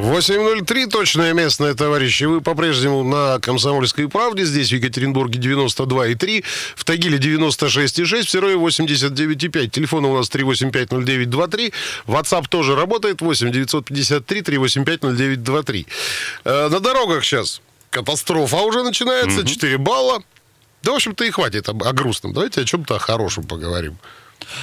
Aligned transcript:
8.03, 0.00 0.86
точное 0.86 1.34
местное, 1.34 1.74
товарищи. 1.74 2.24
Вы 2.24 2.40
по-прежнему 2.40 3.04
на 3.04 3.38
«Комсомольской 3.38 4.08
правде». 4.08 4.44
Здесь 4.46 4.70
в 4.70 4.72
Екатеринбурге 4.72 5.38
92,3, 5.38 6.42
в 6.74 6.84
Тагиле 6.84 7.18
96,6, 7.18 8.24
в 8.24 8.30
Серове 8.30 8.54
89,5. 8.54 9.68
Телефон 9.68 10.06
у 10.06 10.16
нас 10.16 10.30
3850923. 10.30 11.72
WhatsApp 12.06 12.48
тоже 12.48 12.74
работает, 12.74 13.20
8 13.20 13.52
953 13.52 14.42
385 14.42 15.02
0923. 15.02 15.86
Э, 16.44 16.68
на 16.68 16.80
дорогах 16.80 17.22
сейчас 17.22 17.60
катастрофа 17.90 18.56
уже 18.56 18.82
начинается, 18.82 19.46
4 19.46 19.76
балла. 19.76 20.22
Да, 20.82 20.92
в 20.92 20.94
общем-то, 20.94 21.24
и 21.24 21.30
хватит 21.30 21.68
о, 21.68 21.72
о 21.72 21.92
грустном. 21.92 22.32
Давайте 22.32 22.62
о 22.62 22.64
чем-то 22.64 22.98
хорошем 22.98 23.44
поговорим. 23.44 23.98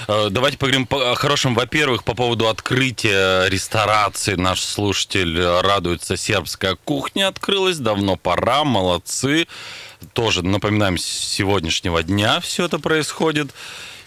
Э, 0.07 0.27
Давайте 0.29 0.57
поговорим 0.57 0.85
по- 0.87 1.11
о 1.11 1.15
хорошем. 1.15 1.55
Во-первых, 1.55 2.03
по 2.03 2.13
поводу 2.13 2.47
открытия 2.47 3.47
ресторации. 3.49 4.35
Наш 4.35 4.61
слушатель 4.61 5.39
радуется. 5.41 6.17
Сербская 6.17 6.75
кухня 6.83 7.27
открылась. 7.27 7.77
Давно 7.77 8.15
пора. 8.15 8.63
Молодцы. 8.63 9.47
Тоже, 10.13 10.43
напоминаем, 10.43 10.97
с 10.97 11.03
сегодняшнего 11.05 12.03
дня 12.03 12.39
все 12.39 12.65
это 12.65 12.79
происходит. 12.79 13.49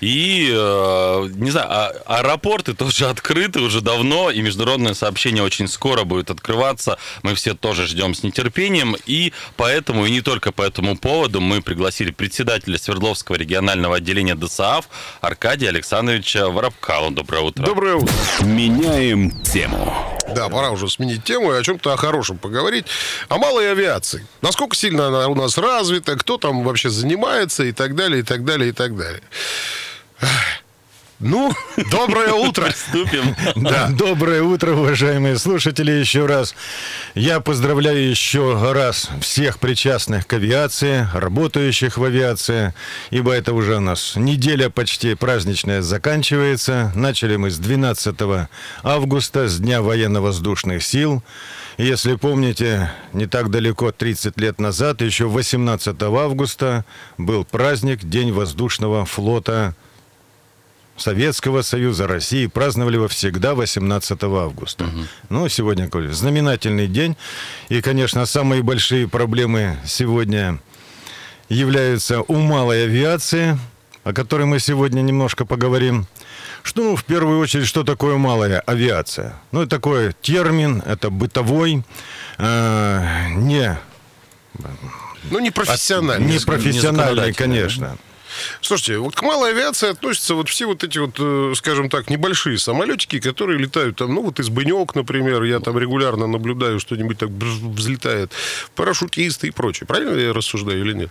И, 0.00 0.50
э, 0.52 1.28
не 1.34 1.50
знаю, 1.50 1.66
а- 1.70 1.92
аэропорты 2.06 2.74
тоже 2.74 3.06
открыты 3.10 3.60
уже 3.60 3.80
давно, 3.80 4.30
и 4.30 4.40
международное 4.40 4.94
сообщение 4.94 5.42
очень 5.42 5.68
скоро 5.68 6.04
будет 6.04 6.30
открываться. 6.30 6.98
Мы 7.22 7.34
все 7.34 7.54
тоже 7.54 7.86
ждем 7.86 8.14
с 8.14 8.22
нетерпением, 8.22 8.96
и 9.06 9.32
поэтому, 9.56 10.06
и 10.06 10.10
не 10.10 10.20
только 10.20 10.52
по 10.52 10.62
этому 10.62 10.96
поводу, 10.96 11.40
мы 11.40 11.62
пригласили 11.62 12.10
председателя 12.10 12.78
Свердловского 12.78 13.36
регионального 13.36 13.96
отделения 13.96 14.34
ДСААФ 14.34 14.88
Аркадия 15.20 15.68
Александровича 15.68 16.48
Воробкала. 16.48 17.10
Доброе 17.10 17.42
утро. 17.42 17.64
Доброе 17.64 17.94
утро. 17.96 18.14
Меняем 18.42 19.30
тему. 19.42 19.94
Да, 20.34 20.48
пора 20.48 20.70
уже 20.70 20.88
сменить 20.88 21.24
тему 21.24 21.52
и 21.52 21.56
о 21.56 21.62
чем-то 21.62 21.92
о 21.92 21.96
хорошем 21.96 22.38
поговорить. 22.38 22.86
О 23.28 23.38
малой 23.38 23.70
авиации. 23.70 24.26
Насколько 24.42 24.76
сильно 24.76 25.08
она 25.08 25.28
у 25.28 25.34
нас 25.34 25.58
развита, 25.58 26.16
кто 26.16 26.38
там 26.38 26.62
вообще 26.62 26.88
занимается 26.88 27.64
и 27.64 27.72
так 27.72 27.94
далее, 27.96 28.20
и 28.20 28.22
так 28.22 28.44
далее, 28.44 28.70
и 28.70 28.72
так 28.72 28.96
далее. 28.96 29.22
Ну, 31.20 31.52
доброе 31.90 32.32
утро. 32.32 32.64
Приступим. 32.64 33.36
Да. 33.54 33.90
Доброе 33.90 34.42
утро, 34.42 34.72
уважаемые 34.72 35.36
слушатели, 35.38 35.92
еще 35.92 36.24
раз. 36.24 36.54
Я 37.14 37.40
поздравляю 37.40 38.08
еще 38.08 38.72
раз 38.72 39.10
всех 39.20 39.58
причастных 39.58 40.26
к 40.26 40.32
авиации, 40.32 41.06
работающих 41.12 41.98
в 41.98 42.04
авиации, 42.04 42.72
ибо 43.10 43.32
это 43.32 43.52
уже 43.52 43.76
у 43.76 43.80
нас 43.80 44.14
неделя 44.16 44.70
почти 44.70 45.14
праздничная 45.14 45.82
заканчивается. 45.82 46.90
Начали 46.94 47.36
мы 47.36 47.50
с 47.50 47.58
12 47.58 48.16
августа, 48.82 49.46
с 49.46 49.58
Дня 49.58 49.82
военно-воздушных 49.82 50.82
сил. 50.82 51.22
Если 51.76 52.14
помните, 52.14 52.90
не 53.12 53.26
так 53.26 53.50
далеко, 53.50 53.92
30 53.92 54.40
лет 54.40 54.58
назад, 54.58 55.02
еще 55.02 55.26
18 55.26 56.02
августа, 56.02 56.86
был 57.18 57.44
праздник 57.44 58.04
День 58.04 58.32
воздушного 58.32 59.04
флота 59.04 59.74
Советского 61.00 61.62
Союза, 61.62 62.06
России 62.06 62.46
праздновали 62.46 62.96
его 62.96 63.08
всегда 63.08 63.54
18 63.54 64.22
августа. 64.24 64.86
Ну, 65.28 65.48
сегодня 65.48 65.86
какой 65.86 66.08
знаменательный 66.08 66.86
день. 66.86 67.16
И, 67.68 67.80
конечно, 67.80 68.26
самые 68.26 68.62
большие 68.62 69.08
проблемы 69.08 69.78
сегодня 69.86 70.58
являются 71.48 72.20
у 72.22 72.36
малой 72.36 72.84
авиации, 72.84 73.58
о 74.04 74.12
которой 74.12 74.44
мы 74.46 74.58
сегодня 74.60 75.00
немножко 75.00 75.44
поговорим. 75.46 76.06
Что, 76.62 76.82
ну, 76.82 76.96
в 76.96 77.04
первую 77.04 77.38
очередь, 77.38 77.66
что 77.66 77.84
такое 77.84 78.16
малая 78.16 78.60
авиация? 78.60 79.34
Ну, 79.52 79.62
это 79.62 79.70
такой 79.70 80.12
термин, 80.20 80.82
это 80.84 81.08
бытовой, 81.08 81.82
э, 82.38 83.28
не, 83.30 83.78
Ну, 85.30 85.38
не 85.38 85.50
профессионально. 85.50 86.24
не 86.26 86.38
профессиональный, 86.38 87.32
конечно. 87.32 87.96
Слушайте, 88.60 88.98
вот 88.98 89.14
к 89.14 89.22
малой 89.22 89.50
авиации 89.50 89.90
относятся 89.90 90.34
вот 90.34 90.48
все 90.48 90.66
вот 90.66 90.84
эти 90.84 90.98
вот, 90.98 91.16
э, 91.18 91.52
скажем 91.56 91.88
так, 91.88 92.10
небольшие 92.10 92.58
самолетики, 92.58 93.20
которые 93.20 93.58
летают 93.58 93.96
там, 93.96 94.14
ну 94.14 94.22
вот 94.22 94.40
из 94.40 94.48
Бынек, 94.48 94.94
например, 94.94 95.42
я 95.44 95.60
там 95.60 95.78
регулярно 95.78 96.26
наблюдаю, 96.26 96.80
что-нибудь 96.80 97.18
так 97.18 97.30
взлетает, 97.30 98.32
парашютисты 98.74 99.48
и 99.48 99.50
прочее. 99.50 99.86
Правильно 99.86 100.16
я 100.18 100.32
рассуждаю 100.32 100.80
или 100.80 100.92
нет? 100.92 101.10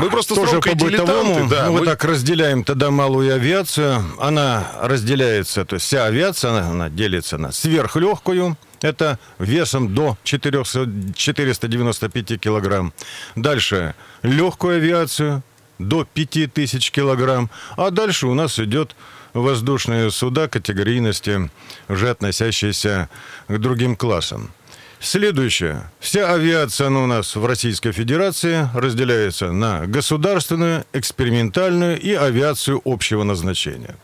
Мы 0.00 0.10
просто 0.10 0.34
Тоже 0.34 0.60
по 0.60 0.74
бытовому, 0.74 1.48
да. 1.48 1.70
мы- 1.70 1.78
вот 1.78 1.84
так 1.86 2.04
разделяем 2.04 2.62
тогда 2.62 2.90
малую 2.90 3.34
авиацию. 3.34 4.04
Она 4.18 4.70
разделяется, 4.82 5.64
то 5.64 5.74
есть 5.76 5.86
вся 5.86 6.04
авиация, 6.04 6.50
она, 6.50 6.70
она 6.70 6.88
делится 6.90 7.38
на 7.38 7.52
сверхлегкую, 7.52 8.58
это 8.82 9.18
весом 9.38 9.94
до 9.94 10.18
400 10.24 10.86
495 11.16 12.38
килограмм. 12.38 12.92
Дальше 13.34 13.94
легкую 14.22 14.76
авиацию 14.76 15.42
до 15.78 16.04
5000 16.04 16.90
килограмм. 16.90 17.50
А 17.76 17.90
дальше 17.90 18.26
у 18.26 18.34
нас 18.34 18.58
идет 18.58 18.96
воздушные 19.34 20.10
суда 20.10 20.48
категорийности, 20.48 21.50
уже 21.88 22.10
относящиеся 22.10 23.08
к 23.48 23.58
другим 23.58 23.96
классам. 23.96 24.50
Следующее. 24.98 25.90
Вся 26.00 26.32
авиация 26.32 26.88
у 26.88 27.06
нас 27.06 27.36
в 27.36 27.44
Российской 27.44 27.92
Федерации 27.92 28.68
разделяется 28.74 29.52
на 29.52 29.86
государственную, 29.86 30.84
экспериментальную 30.92 32.00
и 32.00 32.14
авиацию 32.14 32.80
общего 32.84 33.22
назначения. 33.22 33.96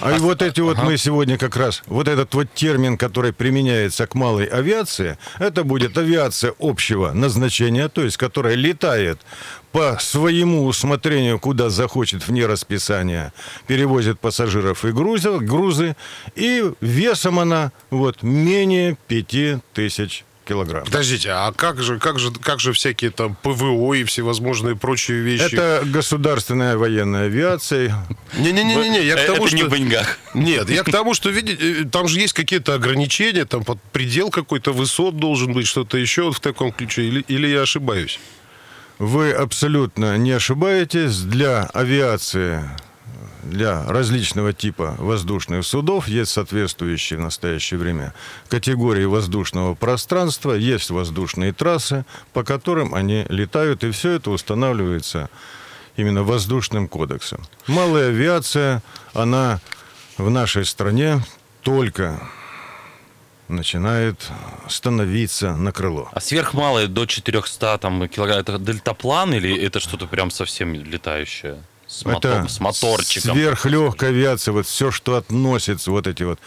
А, 0.00 0.16
и 0.16 0.18
вот 0.18 0.42
эти 0.42 0.60
вот 0.60 0.78
мы 0.78 0.96
сегодня 0.96 1.36
как 1.36 1.56
раз, 1.56 1.82
вот 1.86 2.06
этот 2.06 2.32
вот 2.34 2.52
термин, 2.54 2.96
который 2.96 3.32
применяется 3.32 4.06
к 4.06 4.14
малой 4.14 4.44
авиации, 4.44 5.18
это 5.38 5.64
будет 5.64 5.98
авиация 5.98 6.54
общего 6.58 7.12
назначения, 7.12 7.88
то 7.88 8.02
есть 8.02 8.16
которая 8.16 8.54
летает 8.54 9.18
по 9.72 9.98
своему 10.00 10.66
усмотрению, 10.66 11.38
куда 11.38 11.68
захочет 11.68 12.26
вне 12.26 12.46
расписания, 12.46 13.32
перевозит 13.66 14.20
пассажиров 14.20 14.84
и 14.84 14.92
грузов, 14.92 15.42
грузы, 15.42 15.96
и 16.36 16.72
весом 16.80 17.38
она 17.38 17.72
вот 17.90 18.22
менее 18.22 18.96
5000 19.08 20.24
килограмм. 20.48 20.84
Подождите, 20.84 21.30
а 21.30 21.52
как 21.52 21.82
же, 21.82 21.98
как 21.98 22.18
же, 22.18 22.30
как 22.32 22.58
же 22.60 22.72
всякие 22.72 23.10
там 23.10 23.36
ПВО 23.42 23.94
и 23.94 24.04
всевозможные 24.04 24.74
прочие 24.76 25.20
вещи? 25.20 25.54
Это 25.54 25.82
государственная 25.84 26.76
военная 26.76 27.26
авиация. 27.26 27.94
Не-не-не, 28.38 29.04
я 29.04 29.14
к 29.16 29.18
Э, 29.20 29.26
тому, 29.26 29.46
это 29.46 29.54
не 29.54 29.60
что... 29.62 29.70
в 29.70 29.76
деньгах. 29.76 30.18
Нет, 30.34 30.70
я 30.70 30.82
к 30.82 30.90
тому, 30.90 31.14
что, 31.14 31.30
видите, 31.30 31.82
э, 31.82 31.84
там 31.84 32.08
же 32.08 32.18
есть 32.20 32.32
какие-то 32.32 32.74
ограничения, 32.74 33.44
там 33.44 33.64
под 33.64 33.80
предел 33.92 34.30
какой-то 34.30 34.72
высот 34.72 35.16
должен 35.16 35.52
быть, 35.52 35.66
что-то 35.66 35.98
еще 35.98 36.32
в 36.32 36.40
таком 36.40 36.72
ключе, 36.72 37.02
или, 37.02 37.20
или 37.28 37.46
я 37.46 37.62
ошибаюсь? 37.62 38.18
Вы 38.98 39.30
абсолютно 39.32 40.16
не 40.18 40.32
ошибаетесь. 40.32 41.20
Для 41.20 41.64
авиации, 41.74 42.64
для 43.48 43.84
различного 43.86 44.52
типа 44.52 44.94
воздушных 44.98 45.64
судов 45.64 46.08
есть 46.08 46.30
соответствующие 46.30 47.18
в 47.18 47.22
настоящее 47.22 47.78
время 47.78 48.14
категории 48.48 49.04
воздушного 49.04 49.74
пространства, 49.74 50.52
есть 50.52 50.90
воздушные 50.90 51.52
трассы, 51.52 52.04
по 52.32 52.44
которым 52.44 52.94
они 52.94 53.24
летают, 53.28 53.84
и 53.84 53.90
все 53.90 54.12
это 54.12 54.30
устанавливается 54.30 55.30
именно 55.96 56.22
воздушным 56.22 56.88
кодексом. 56.88 57.42
Малая 57.66 58.08
авиация, 58.08 58.82
она 59.14 59.60
в 60.16 60.30
нашей 60.30 60.64
стране 60.64 61.20
только 61.62 62.20
начинает 63.48 64.30
становиться 64.68 65.56
на 65.56 65.72
крыло. 65.72 66.08
А 66.12 66.20
сверхмалые 66.20 66.86
до 66.86 67.06
400 67.06 67.78
там, 67.78 68.08
килограмм, 68.08 68.40
это 68.40 68.58
дельтаплан 68.58 69.32
или 69.34 69.58
это 69.58 69.80
что-то 69.80 70.06
прям 70.06 70.30
совсем 70.30 70.74
летающее? 70.74 71.58
С, 71.88 72.04
Это 72.04 72.46
с 72.46 72.60
моторчиком. 72.60 73.32
Сверхлегкая 73.34 74.10
авиация, 74.10 74.52
вот 74.52 74.66
все, 74.66 74.90
что 74.90 75.16
относится, 75.16 75.90
вот 75.90 76.06
эти 76.06 76.22
вот 76.22 76.38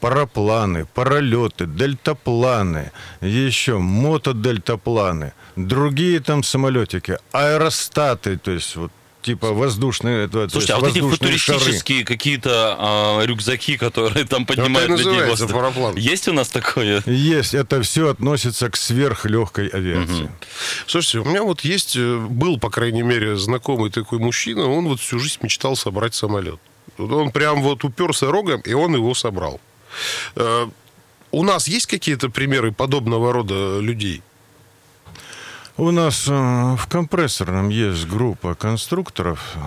парапланы, 0.00 0.84
паралеты, 0.84 1.66
дельтапланы, 1.66 2.90
еще 3.20 3.78
мотодельтапланы, 3.78 5.32
другие 5.54 6.18
там 6.18 6.42
самолетики, 6.42 7.18
аэростаты, 7.32 8.36
то 8.36 8.50
есть 8.50 8.74
вот 8.74 8.90
типа 9.22 9.52
воздушные, 9.52 10.24
это, 10.24 10.44
то 10.44 10.50
Слушайте, 10.50 10.74
а 10.74 10.78
вот 10.78 10.90
эти 10.90 11.00
футуристические 11.00 12.04
какие-то 12.04 12.76
а, 12.78 13.24
рюкзаки, 13.24 13.76
которые 13.76 14.24
там 14.26 14.46
поднимают 14.46 14.90
и 14.90 15.02
людей 15.02 15.20
в 15.20 15.52
параплан. 15.52 15.96
Есть 15.96 16.28
у 16.28 16.32
нас 16.32 16.48
такое? 16.48 17.02
Есть, 17.06 17.54
это 17.54 17.82
все 17.82 18.08
относится 18.08 18.70
к 18.70 18.76
сверхлегкой 18.76 19.68
авиации. 19.68 20.30
Слушайте, 20.86 21.18
у 21.20 21.24
меня 21.24 21.42
вот 21.42 21.60
есть, 21.62 21.96
э, 21.96 22.16
был, 22.16 22.58
по 22.58 22.70
крайней 22.70 23.02
мере, 23.02 23.36
знакомый 23.36 23.90
такой 23.90 24.18
мужчина, 24.18 24.66
он 24.66 24.88
вот 24.88 25.00
всю 25.00 25.18
жизнь 25.18 25.38
мечтал 25.42 25.76
собрать 25.76 26.14
самолет. 26.14 26.60
Он 26.98 27.30
прям 27.30 27.62
вот 27.62 27.84
уперся 27.84 28.26
рогом, 28.30 28.60
и 28.60 28.72
он 28.72 28.94
его 28.94 29.14
собрал. 29.14 29.60
Э, 30.36 30.68
у 31.32 31.44
нас 31.44 31.68
есть 31.68 31.86
какие-то 31.86 32.28
примеры 32.28 32.72
подобного 32.72 33.32
рода 33.32 33.78
людей? 33.80 34.22
У 35.80 35.92
нас 35.92 36.28
э, 36.28 36.32
в 36.76 36.86
компрессорном 36.88 37.70
есть 37.70 38.06
группа 38.06 38.54
конструкторов 38.54 39.40
э, 39.54 39.60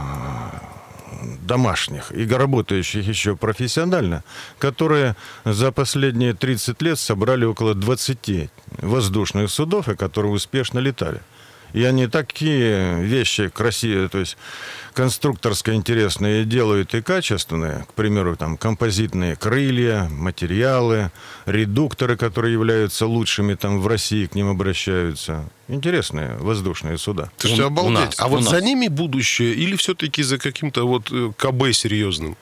домашних 1.42 2.12
и 2.12 2.27
работающих 2.27 3.07
еще 3.07 3.36
профессионально, 3.36 4.24
которые 4.60 5.15
за 5.44 5.71
последние 5.71 6.36
30 6.36 6.80
лет 6.83 7.00
собрали 7.00 7.45
около 7.45 7.74
20 7.74 8.51
воздушных 8.83 9.50
судов, 9.50 9.89
и 9.89 9.95
которые 9.95 10.31
успешно 10.33 10.77
летали. 10.77 11.19
И 11.74 11.84
они 11.84 12.08
такие 12.08 13.02
вещи 13.04 13.50
красивые, 13.50 14.08
то 14.08 14.20
есть 14.20 14.38
конструкторское 14.94 15.74
интересные 15.75 16.46
делают 16.46 16.94
и 16.94 17.02
качественные. 17.02 17.86
К 17.90 17.94
примеру, 17.94 18.36
там 18.38 18.58
композитные 18.58 19.36
крылья, 19.36 20.08
материалы, 20.12 21.12
редукторы, 21.48 22.16
которые 22.16 22.54
являются 22.54 23.08
лучшими 23.08 23.56
там 23.56 23.80
в 23.81 23.88
России, 23.88 24.28
к 24.28 24.36
ним 24.36 24.50
обращаются. 24.50 25.46
Интересные 25.68 26.36
воздушные 26.38 26.98
суда. 27.00 27.31
У- 27.44 27.48
у 27.62 27.66
обалдеть. 27.66 27.94
нас, 28.06 28.16
а 28.19 28.28
вот 28.28 28.42
нас. 28.42 28.50
за 28.52 28.62
ними 28.62 28.88
будущее 28.88 29.54
или 29.54 29.76
все-таки 29.76 30.22
за 30.22 30.38
каким-то 30.38 30.88
вот 30.88 31.08
э, 31.12 31.31
КБ 31.38 31.74
серьезным? 31.74 32.38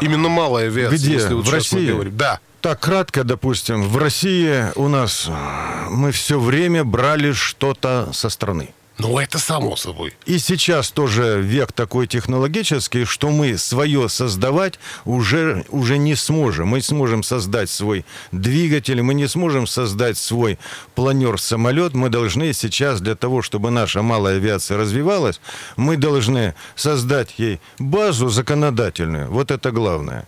Именно 0.00 0.28
малая 0.28 0.68
авиация, 0.68 0.96
Где? 0.98 1.12
если 1.14 1.34
вот 1.34 1.44
В 1.44 1.46
сейчас 1.48 1.72
мы 1.72 1.78
России? 1.80 1.90
говорим. 1.92 2.16
Да. 2.16 2.38
Так 2.66 2.80
кратко, 2.80 3.22
допустим, 3.22 3.84
в 3.88 3.96
России 3.96 4.72
у 4.74 4.88
нас 4.88 5.26
э, 5.28 5.88
мы 5.90 6.10
все 6.10 6.40
время 6.40 6.82
брали 6.82 7.30
что-то 7.30 8.08
со 8.12 8.28
страны. 8.28 8.70
Ну, 8.98 9.18
это 9.18 9.38
само 9.38 9.76
собой. 9.76 10.14
И 10.24 10.38
сейчас 10.38 10.90
тоже 10.90 11.40
век 11.42 11.72
такой 11.72 12.06
технологический, 12.06 13.04
что 13.04 13.30
мы 13.30 13.58
свое 13.58 14.08
создавать 14.08 14.80
уже, 15.04 15.66
уже 15.68 15.98
не 15.98 16.14
сможем. 16.14 16.68
Мы 16.68 16.80
сможем 16.80 17.22
создать 17.22 17.68
свой 17.68 18.06
двигатель, 18.32 19.02
мы 19.02 19.12
не 19.12 19.28
сможем 19.28 19.66
создать 19.66 20.16
свой 20.16 20.58
планер-самолет. 20.94 21.92
Мы 21.94 22.08
должны 22.08 22.54
сейчас 22.54 23.02
для 23.02 23.14
того, 23.14 23.42
чтобы 23.42 23.70
наша 23.70 24.00
малая 24.00 24.36
авиация 24.36 24.78
развивалась, 24.78 25.40
мы 25.76 25.98
должны 25.98 26.54
создать 26.74 27.34
ей 27.38 27.60
базу 27.78 28.28
законодательную. 28.28 29.30
Вот 29.30 29.50
это 29.50 29.72
главное. 29.72 30.26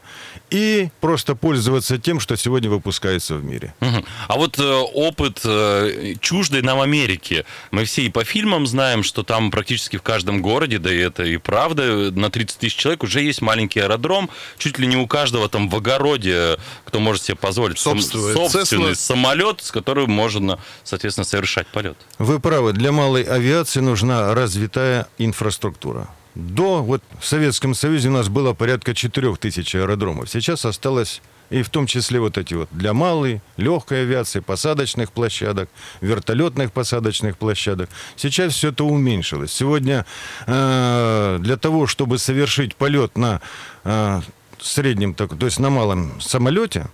И 0.50 0.88
просто 1.00 1.34
пользоваться 1.34 1.98
тем, 1.98 2.20
что 2.20 2.36
сегодня 2.36 2.70
выпускается 2.70 3.34
в 3.36 3.44
мире. 3.44 3.74
Мгм. 3.80 4.04
А 4.28 4.36
вот 4.36 4.58
э, 4.58 4.62
опыт 4.62 5.40
э, 5.44 6.14
чуждой 6.20 6.62
нам 6.62 6.80
Америки. 6.80 7.44
Мы 7.70 7.84
все 7.84 8.02
и 8.02 8.08
по 8.08 8.24
фильмам 8.24 8.66
знаем, 8.66 9.02
что 9.02 9.22
там 9.22 9.50
практически 9.50 9.96
в 9.96 10.02
каждом 10.02 10.40
городе, 10.40 10.78
да 10.78 10.92
и 10.92 10.98
это 10.98 11.24
и 11.24 11.36
правда, 11.36 12.10
на 12.10 12.30
30 12.30 12.58
тысяч 12.58 12.76
человек 12.76 13.02
уже 13.02 13.20
есть 13.20 13.42
маленький 13.42 13.80
аэродром. 13.80 14.30
Чуть 14.56 14.78
ли 14.78 14.86
не 14.86 14.96
у 14.96 15.06
каждого 15.06 15.48
там 15.48 15.68
в 15.68 15.76
огороде, 15.76 16.56
кто 16.84 17.00
может 17.00 17.22
себе 17.22 17.36
позволить 17.36 17.78
Собственный 17.78 18.32
собственный 18.32 18.92
Cessna. 18.92 18.94
самолет, 18.94 19.62
с 19.62 19.70
которым 19.70 20.10
можно, 20.10 20.58
соответственно, 20.84 21.24
совершать 21.24 21.66
полет. 21.66 21.96
Вы 22.18 22.40
правы, 22.40 22.72
для 22.72 22.92
малой 22.92 23.22
авиации 23.22 23.80
нужна 23.80 24.34
развитая 24.34 25.08
инфраструктура. 25.18 26.08
До, 26.38 26.84
вот 26.84 27.02
в 27.18 27.26
Советском 27.26 27.74
Союзе 27.74 28.10
у 28.10 28.12
нас 28.12 28.28
было 28.28 28.52
порядка 28.52 28.94
4000 28.94 29.76
аэродромов. 29.76 30.30
Сейчас 30.30 30.64
осталось, 30.64 31.20
и 31.50 31.62
в 31.62 31.68
том 31.68 31.86
числе 31.86 32.20
вот 32.20 32.38
эти 32.38 32.54
вот 32.54 32.68
для 32.70 32.92
малой, 32.94 33.40
легкой 33.56 34.02
авиации, 34.02 34.38
посадочных 34.38 35.10
площадок, 35.10 35.68
вертолетных 36.00 36.70
посадочных 36.70 37.36
площадок. 37.38 37.90
Сейчас 38.14 38.54
все 38.54 38.68
это 38.68 38.84
уменьшилось. 38.84 39.52
Сегодня 39.52 40.06
э, 40.46 41.38
для 41.40 41.56
того, 41.56 41.88
чтобы 41.88 42.18
совершить 42.18 42.76
полет 42.76 43.18
на 43.18 43.40
э, 43.82 44.20
среднем, 44.60 45.14
то 45.14 45.28
есть 45.40 45.58
на 45.58 45.70
малом 45.70 46.20
самолете, 46.20 46.86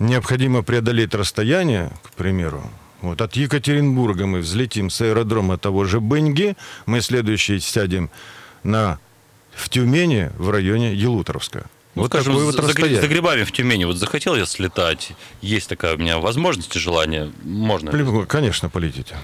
необходимо 0.00 0.64
преодолеть 0.64 1.14
расстояние, 1.14 1.92
к 2.02 2.14
примеру, 2.14 2.68
вот 3.00 3.20
от 3.20 3.36
Екатеринбурга 3.36 4.26
мы 4.26 4.40
взлетим 4.40 4.90
с 4.90 5.00
аэродрома 5.00 5.56
того 5.56 5.84
же 5.84 6.00
Беньги, 6.00 6.56
мы 6.86 7.00
следующий 7.00 7.60
сядем 7.60 8.10
на, 8.62 8.98
в 9.54 9.68
Тюмени 9.68 10.30
в 10.38 10.50
районе 10.50 10.94
Елуторовска. 10.94 11.66
Ну, 11.94 12.02
вот 12.02 12.10
скажем, 12.10 12.32
такое 12.32 12.46
вот 12.46 12.54
за, 12.54 12.62
за 12.62 12.68
расстояние. 12.68 13.00
за 13.02 13.08
грибами 13.08 13.44
в 13.44 13.52
Тюмени. 13.52 13.84
Вот 13.84 13.96
захотел 13.98 14.34
я 14.34 14.46
слетать, 14.46 15.12
есть 15.42 15.68
такая 15.68 15.94
у 15.94 15.98
меня 15.98 16.18
возможность 16.18 16.74
и 16.74 16.78
желание, 16.78 17.30
можно. 17.44 17.90
Плю- 17.90 18.24
Конечно, 18.26 18.70
полетите. 18.70 19.14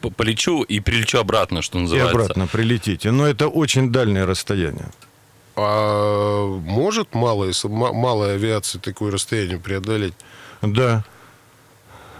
П- 0.00 0.08
Полечу 0.10 0.62
и 0.62 0.80
прилечу 0.80 1.18
обратно, 1.18 1.60
что 1.60 1.78
И 1.78 1.82
называется. 1.82 2.10
обратно 2.12 2.46
прилетите. 2.46 3.10
Но 3.10 3.26
это 3.26 3.48
очень 3.48 3.92
дальнее 3.92 4.24
расстояние. 4.24 4.88
А 5.56 6.46
может 6.60 7.14
малая, 7.14 7.52
малая 7.64 8.34
авиация 8.34 8.80
такое 8.80 9.12
расстояние 9.12 9.58
преодолеть? 9.58 10.14
Да. 10.62 11.04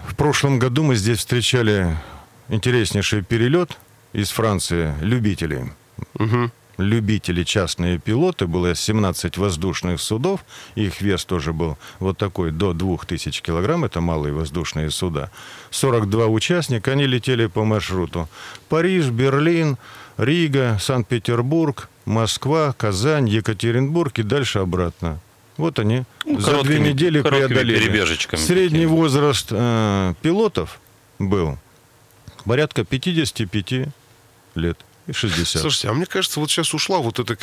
В 0.07 0.15
прошлом 0.17 0.59
году 0.59 0.83
мы 0.83 0.97
здесь 0.97 1.19
встречали 1.19 1.97
интереснейший 2.51 3.23
перелет 3.23 3.79
из 4.13 4.31
Франции 4.31 4.95
любителей. 5.01 5.73
Мгм. 6.19 6.53
Любители, 6.79 7.45
частные 7.45 7.99
пилоты, 7.99 8.47
было 8.47 8.75
17 8.75 9.37
воздушных 9.37 10.01
судов, 10.01 10.45
их 10.75 11.01
вес 11.01 11.25
тоже 11.25 11.53
был 11.53 11.79
вот 12.01 12.19
такой, 12.19 12.51
до 12.51 12.73
2000 12.73 13.43
килограмм, 13.43 13.85
это 13.85 14.01
малые 14.01 14.33
воздушные 14.33 14.91
суда. 14.91 15.31
42 15.71 16.27
участника, 16.27 16.93
они 16.93 17.07
летели 17.07 17.47
по 17.47 17.65
маршруту. 17.65 18.29
Париж, 18.69 19.07
Берлин, 19.07 19.79
Рига, 20.17 20.79
Санкт-Петербург, 20.81 21.89
Москва, 22.05 22.73
Казань, 22.77 23.29
Екатеринбург 23.29 24.19
и 24.19 24.23
дальше 24.23 24.59
обратно. 24.59 25.21
Вот 25.57 25.79
они 25.79 26.03
Ну, 26.25 26.41
за 26.41 26.63
две 26.63 26.81
недели 26.81 27.23
преодолели. 27.23 28.37
Средний 28.37 28.87
возраст 28.87 29.49
э, 29.51 30.15
пилотов 30.21 30.81
был 31.21 31.59
порядка 32.45 32.85
55 32.85 33.89
лет 34.57 34.85
60. 35.11 35.61
Слушайте, 35.61 35.89
а 35.89 35.93
мне 35.93 36.07
кажется, 36.07 36.41
вот 36.41 36.51
сейчас 36.51 36.73
ушла 36.73 36.99
вот 36.99 37.19
эта 37.19 37.37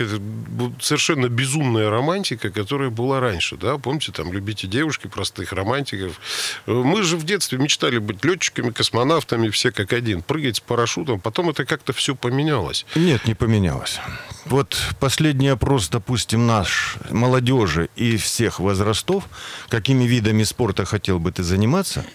совершенно 0.80 1.28
безумная 1.28 1.90
романтика, 1.90 2.50
которая 2.50 2.90
была 2.90 3.20
раньше, 3.20 3.56
да? 3.56 3.78
Помните, 3.78 4.12
там, 4.12 4.34
любите 4.34 4.68
девушки, 4.68 5.08
простых 5.08 5.54
романтиков. 5.54 6.20
Мы 6.66 7.04
же 7.04 7.18
в 7.18 7.24
детстве 7.24 7.58
мечтали 7.58 8.00
быть 8.00 8.24
летчиками, 8.26 8.72
космонавтами, 8.72 9.50
все 9.50 9.72
как 9.72 9.94
один, 9.94 10.24
прыгать 10.24 10.58
с 10.58 10.60
парашютом. 10.60 11.20
Потом 11.20 11.50
это 11.50 11.66
как-то 11.66 11.94
все 11.94 12.16
поменялось. 12.16 12.86
Нет, 12.96 13.26
не 13.26 13.36
поменялось. 13.36 14.00
Вот 14.46 14.78
последний 15.00 15.50
опрос, 15.50 15.90
допустим, 15.90 16.48
наш, 16.48 16.98
молодежи 17.12 17.90
и 17.96 18.18
всех 18.18 18.60
возрастов, 18.60 19.26
какими 19.70 20.06
видами 20.06 20.44
спорта 20.44 20.86
хотел 20.86 21.20
бы 21.20 21.32
ты 21.32 21.44
заниматься, 21.44 22.06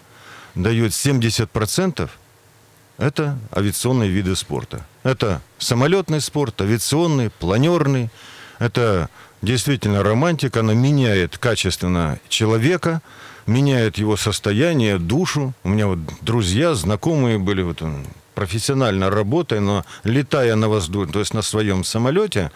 дает 0.54 0.92
70% 0.92 2.10
это 2.98 3.38
авиационные 3.54 4.10
виды 4.10 4.36
спорта. 4.36 4.86
Это 5.02 5.42
самолетный 5.58 6.20
спорт, 6.20 6.60
авиационный, 6.60 7.30
планерный. 7.30 8.10
Это 8.58 9.10
действительно 9.42 10.02
романтика, 10.02 10.60
она 10.60 10.74
меняет 10.74 11.38
качественно 11.38 12.18
человека, 12.28 13.02
меняет 13.46 13.98
его 13.98 14.16
состояние, 14.16 14.98
душу. 14.98 15.52
У 15.62 15.68
меня 15.68 15.86
вот 15.86 15.98
друзья, 16.22 16.74
знакомые 16.74 17.38
были, 17.38 17.62
вот 17.62 17.82
он 17.82 18.06
профессионально 18.34 19.10
работая, 19.10 19.60
но 19.60 19.84
летая 20.04 20.56
на 20.56 20.68
воздух, 20.68 21.10
то 21.12 21.20
есть 21.20 21.34
на 21.34 21.42
своем 21.42 21.84
самолете, 21.84 22.50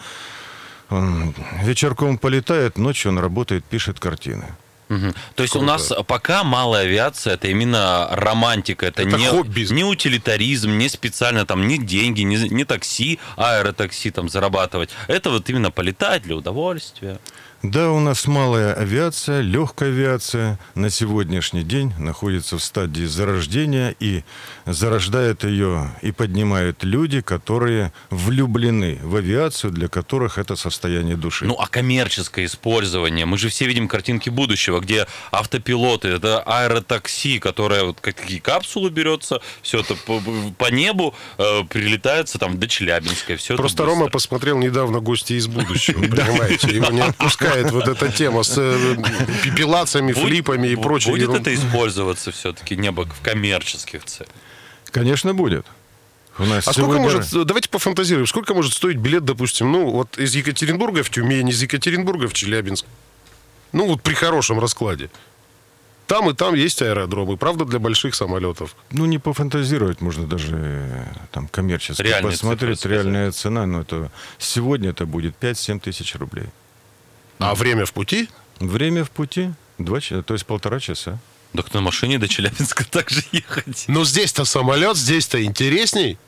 он 0.89 1.35
вечерком 1.63 2.19
полетает, 2.19 2.79
ночью 2.79 3.13
он 3.13 3.19
работает, 3.19 3.65
пишет 3.65 4.01
картины. 4.01 4.45
Мгм. 4.91 5.15
То 5.37 5.45
есть 5.45 5.55
у 5.55 5.61
Круто. 5.61 5.73
нас 5.73 5.93
пока 6.07 6.43
малая 6.43 6.83
авиация 6.83 7.35
это 7.35 7.47
именно 7.47 8.09
романтика, 8.11 8.87
это, 8.87 9.03
Это 9.03 9.17
не, 9.17 9.29
хобби. 9.29 9.67
не 9.71 9.85
утилитаризм, 9.85 10.77
не 10.77 10.89
специально 10.89 11.47
там 11.47 11.69
не 11.69 11.79
деньги, 11.79 12.23
не, 12.23 12.37
не 12.37 12.65
такси, 12.65 13.21
аэротакси 13.37 14.11
там 14.11 14.29
зарабатывать. 14.29 14.91
Это 15.07 15.31
вот 15.31 15.49
именно 15.49 15.71
полетать 15.71 16.23
для 16.25 16.35
удовольствия. 16.35 17.19
Да, 17.63 17.91
у 17.91 18.01
нас 18.01 18.27
малая 18.27 18.73
авиация, 18.73 19.43
легкая 19.43 19.91
авиация 19.91 20.59
на 20.75 20.89
сегодняшний 20.89 21.63
день 21.63 21.93
находится 21.99 22.57
в 22.57 22.65
стадии 22.65 23.05
зарождения 23.05 23.95
и 24.01 24.25
зарождают 24.65 25.45
ее 25.45 25.91
и 26.01 26.11
поднимают 26.11 26.85
люди, 26.85 27.21
которые 27.21 27.93
влюблены 28.09 28.99
в 29.03 29.15
авиацию, 29.17 29.73
для 29.73 29.89
которых 29.89 30.39
это 30.39 30.57
состояние 30.57 31.17
души. 31.17 31.45
Ну, 31.45 31.55
а 31.59 31.67
коммерческое 31.67 32.47
использование, 32.47 33.27
мы 33.27 33.37
же 33.37 33.51
все 33.51 33.67
видим 33.67 33.89
картинки 33.89 34.31
будущего, 34.31 34.81
где 34.81 35.07
автопилоты, 35.31 36.09
это 36.09 36.41
аэротакси, 36.41 37.41
которое 37.41 37.85
вот 37.85 38.01
как 38.01 38.15
такие 38.15 38.41
капсулы 38.41 38.89
берется, 38.89 39.43
все 39.61 39.81
это 39.81 39.97
по, 39.97 40.23
по 40.57 40.71
небу 40.71 41.15
э, 41.37 41.65
прилетается 41.69 42.39
там 42.39 42.59
до 42.59 42.67
Челябинска, 42.67 43.37
все 43.37 43.57
Просто 43.57 43.85
Рома 43.85 44.09
посмотрел 44.09 44.57
недавно 44.57 45.01
«Гости 45.01 45.35
из 45.35 45.47
будущего», 45.47 46.01
понимаете? 46.01 46.69
Его 46.75 46.91
не 46.91 47.03
отпускает 47.51 47.71
вот 47.73 47.89
эта 47.89 48.13
тема 48.13 48.43
с 48.43 48.57
э, 48.59 48.97
пипелациями, 49.43 50.13
флипами 50.13 50.69
и 50.69 50.77
прочей 50.77 51.11
Будет 51.11 51.31
это 51.31 51.55
использоваться 51.55 52.31
все-таки 52.31 52.77
небо 52.77 53.05
в 53.07 53.23
коммерческих 53.23 54.05
целях? 54.05 54.31
Конечно, 54.91 55.35
будет. 55.35 55.67
У 56.39 56.45
нас 56.45 56.67
А 56.67 56.73
сколько 56.73 56.99
может, 56.99 57.27
давайте 57.33 57.69
пофантазируем, 57.69 58.27
сколько 58.27 58.55
может 58.55 58.73
стоить 58.73 58.97
билет, 58.97 59.25
допустим, 59.25 59.71
ну, 59.71 59.91
вот 59.91 60.19
из 60.19 60.35
Екатеринбурга 60.35 61.03
в 61.03 61.11
Тюмень, 61.11 61.49
из 61.49 61.61
Екатеринбурга 61.63 62.29
в 62.29 62.33
Челябинск? 62.33 62.87
Ну, 63.73 63.87
вот 63.87 64.03
при 64.03 64.15
хорошем 64.15 64.59
раскладе. 64.59 65.11
Там 66.07 66.29
и 66.29 66.35
там 66.35 66.55
есть 66.55 66.83
аэродромы, 66.83 67.37
правда, 67.37 67.65
для 67.65 67.79
больших 67.79 68.17
самолетов. 68.17 68.75
Ну, 68.91 69.07
не 69.07 69.19
пофантазировать, 69.19 70.01
можно 70.01 70.27
даже 70.27 70.57
э, 70.57 71.05
там 71.31 71.47
коммерчески 71.47 72.03
Реальные 72.03 72.33
посмотреть. 72.33 72.81
сказать. 72.81 72.97
реальная 72.97 73.31
цена, 73.31 73.65
но 73.67 73.83
это 73.83 74.11
сегодня 74.39 74.91
это 74.91 75.07
будет 75.07 75.35
5-7 75.41 75.79
тысяч 75.79 76.17
рублей. 76.17 76.47
А 77.41 77.55
время 77.55 77.87
в 77.87 77.93
пути? 77.93 78.29
Время 78.59 79.03
в 79.03 79.11
пути 79.11 79.51
два 79.79 80.01
часа, 80.01 80.23
то 80.23 80.35
есть 80.35 80.45
полтора 80.45 80.79
часа. 80.79 81.19
Так 81.55 81.73
на 81.73 81.81
машине 81.81 82.19
до 82.19 82.29
Челябинска 82.29 82.85
также 82.91 83.23
ехать. 83.33 83.87
Но 83.89 84.05
здесь-то 84.05 84.45
самолет, 84.45 84.97
здесь-то 84.97 85.43
интересней. 85.43 86.19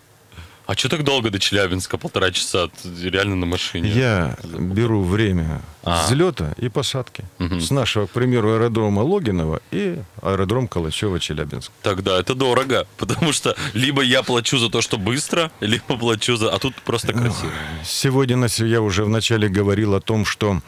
А 0.66 0.74
что 0.76 0.88
так 0.88 1.02
долго 1.02 1.30
до 1.30 1.38
Челябинска? 1.38 1.98
Полтора 1.98 2.30
часа? 2.30 2.70
Реально 3.02 3.36
на 3.36 3.46
машине. 3.46 3.90
Я 3.90 4.36
беру 4.44 5.02
время 5.02 5.60
А. 5.82 6.04
взлета 6.06 6.54
и 6.56 6.68
посадки. 6.68 7.24
Мгм. 7.38 7.60
С 7.60 7.70
нашего, 7.70 8.06
к 8.06 8.10
примеру, 8.10 8.52
аэродрома 8.52 9.00
Логинова 9.00 9.60
и 9.72 9.98
аэродром 10.22 10.66
Калачева-Челябинск. 10.66 11.70
Тогда 11.82 12.18
это 12.20 12.34
дорого, 12.34 12.86
потому 12.96 13.32
что 13.32 13.56
либо 13.74 14.02
я 14.02 14.22
плачу 14.22 14.58
за 14.58 14.68
то, 14.70 14.80
что 14.80 14.98
быстро, 14.98 15.50
либо 15.60 15.96
плачу 15.98 16.36
за... 16.36 16.50
А 16.54 16.58
тут 16.58 16.74
просто 16.76 17.12
красиво. 17.12 17.52
Сегодня 17.84 18.46
я 18.58 18.80
уже 18.80 19.04
вначале 19.04 19.48
говорил 19.48 19.94
о 19.94 20.00
том, 20.00 20.24
что 20.24 20.60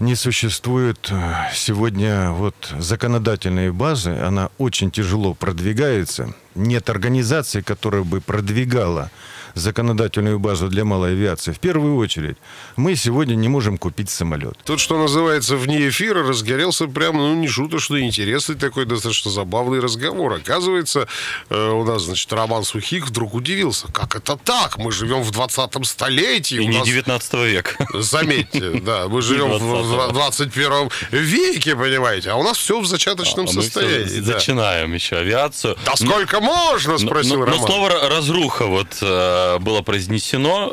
не 0.00 0.14
существует 0.14 1.08
э, 1.10 1.32
сегодня 1.54 2.30
вот 2.30 2.72
законодательной 2.78 3.72
базы, 3.72 4.10
она 4.10 4.50
очень 4.58 4.90
тяжело 4.90 5.34
продвигается. 5.34 6.34
Нет 6.54 6.88
организации, 6.88 7.60
которая 7.60 8.04
бы 8.04 8.20
продвигала 8.20 9.10
законодательную 9.58 10.38
базу 10.38 10.68
для 10.68 10.84
малой 10.84 11.12
авиации. 11.12 11.52
В 11.52 11.58
первую 11.58 11.96
очередь, 11.96 12.36
мы 12.76 12.96
сегодня 12.96 13.34
не 13.34 13.48
можем 13.48 13.78
купить 13.78 14.10
самолет. 14.10 14.54
Тут, 14.64 14.80
что 14.80 14.98
называется, 14.98 15.56
вне 15.56 15.88
эфира 15.88 16.22
разгорелся 16.26 16.86
прям, 16.86 17.16
ну, 17.16 17.34
не 17.34 17.48
шуточный, 17.48 18.06
интересный 18.06 18.54
такой, 18.56 18.86
достаточно 18.86 19.30
забавный 19.30 19.80
разговор. 19.80 20.32
Оказывается, 20.34 21.06
э, 21.50 21.70
у 21.70 21.84
нас, 21.84 22.02
значит, 22.02 22.32
Роман 22.32 22.64
Сухих 22.64 23.06
вдруг 23.08 23.34
удивился. 23.34 23.86
Как 23.92 24.16
это 24.16 24.36
так? 24.36 24.78
Мы 24.78 24.92
живем 24.92 25.22
в 25.22 25.30
20 25.30 25.84
столетии. 25.86 26.56
И 26.62 26.66
не 26.66 26.78
нас- 26.78 26.86
19 26.86 27.34
века. 27.46 27.86
Заметьте, 27.94 28.70
да, 28.82 29.08
мы 29.08 29.22
живем 29.22 29.50
в- 29.50 29.58
в 29.58 29.92
20-го. 29.94 30.12
21 30.12 30.90
веке, 31.10 31.76
понимаете, 31.76 32.30
а 32.30 32.36
у 32.36 32.42
нас 32.42 32.56
все 32.58 32.80
в 32.80 32.86
зачаточном 32.86 33.46
А 33.46 33.48
всё 33.48 33.62
состоянии. 33.62 34.20
да. 34.20 34.34
Начинаем 34.34 34.92
еще 34.94 35.16
авиацию. 35.16 35.76
Да 35.84 35.96
сколько 35.96 36.40
можно, 36.40 36.92
Но- 36.92 36.98
спросил 36.98 37.34
но, 37.38 37.46
но 37.46 37.52
Роман. 37.52 37.66
слово 37.66 37.88
«ра- 37.88 38.08
разруха 38.08 38.66
вот 38.66 38.88
э, 39.00 39.47
было 39.58 39.80
произнесено, 39.82 40.68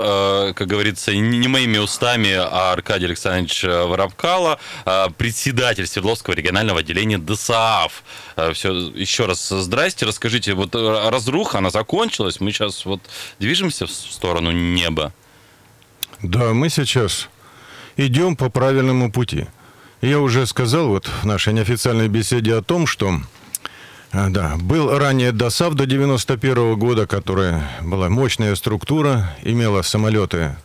э, 0.50 0.54
как 0.54 0.68
говорится, 0.68 1.16
не 1.16 1.48
моими 1.48 1.78
устами, 1.78 2.34
а 2.34 2.74
Аркадий 2.74 3.06
Александрович 3.06 3.64
э, 3.64 3.86
Воробкало, 3.86 4.60
э, 4.86 5.08
председатель 5.18 5.88
Свердловского 5.88 6.34
регионального 6.34 6.80
отделения 6.80 7.18
ДСААФ. 7.18 8.04
все, 8.54 8.74
еще 8.90 9.26
раз 9.26 9.48
здрасте, 9.48 10.06
расскажите, 10.06 10.54
вот 10.54 10.76
э, 10.76 11.10
разруха, 11.10 11.60
она 11.60 11.70
закончилась, 11.70 12.40
мы 12.40 12.52
сейчас 12.52 12.86
вот 12.86 13.02
движемся 13.40 13.88
в 13.88 13.92
сторону 13.92 14.52
неба. 14.52 15.14
Да, 16.22 16.54
мы 16.54 16.70
сейчас 16.70 17.30
идем 17.98 18.36
по 18.36 18.50
правильному 18.50 19.12
пути. 19.12 19.48
Я 20.02 20.20
уже 20.20 20.46
сказал 20.46 20.88
вот 20.90 21.08
в 21.08 21.26
нашей 21.26 21.54
неофициальной 21.54 22.08
беседе 22.08 22.56
о 22.56 22.62
том, 22.62 22.86
что 22.86 23.20
да, 24.30 24.56
был 24.58 24.98
ранее 24.98 25.32
ДОСАВ 25.32 25.74
до 25.74 25.86
91 25.86 26.76
года, 26.80 27.06
которая 27.06 27.70
была 27.82 28.10
мощная 28.10 28.56
структура, 28.56 29.36
имела 29.44 29.82
самолеты 29.82 30.56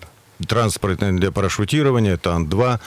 транспортные 0.47 1.12
для 1.12 1.30
парашютирования, 1.33 2.16
Тан-2, 2.16 2.78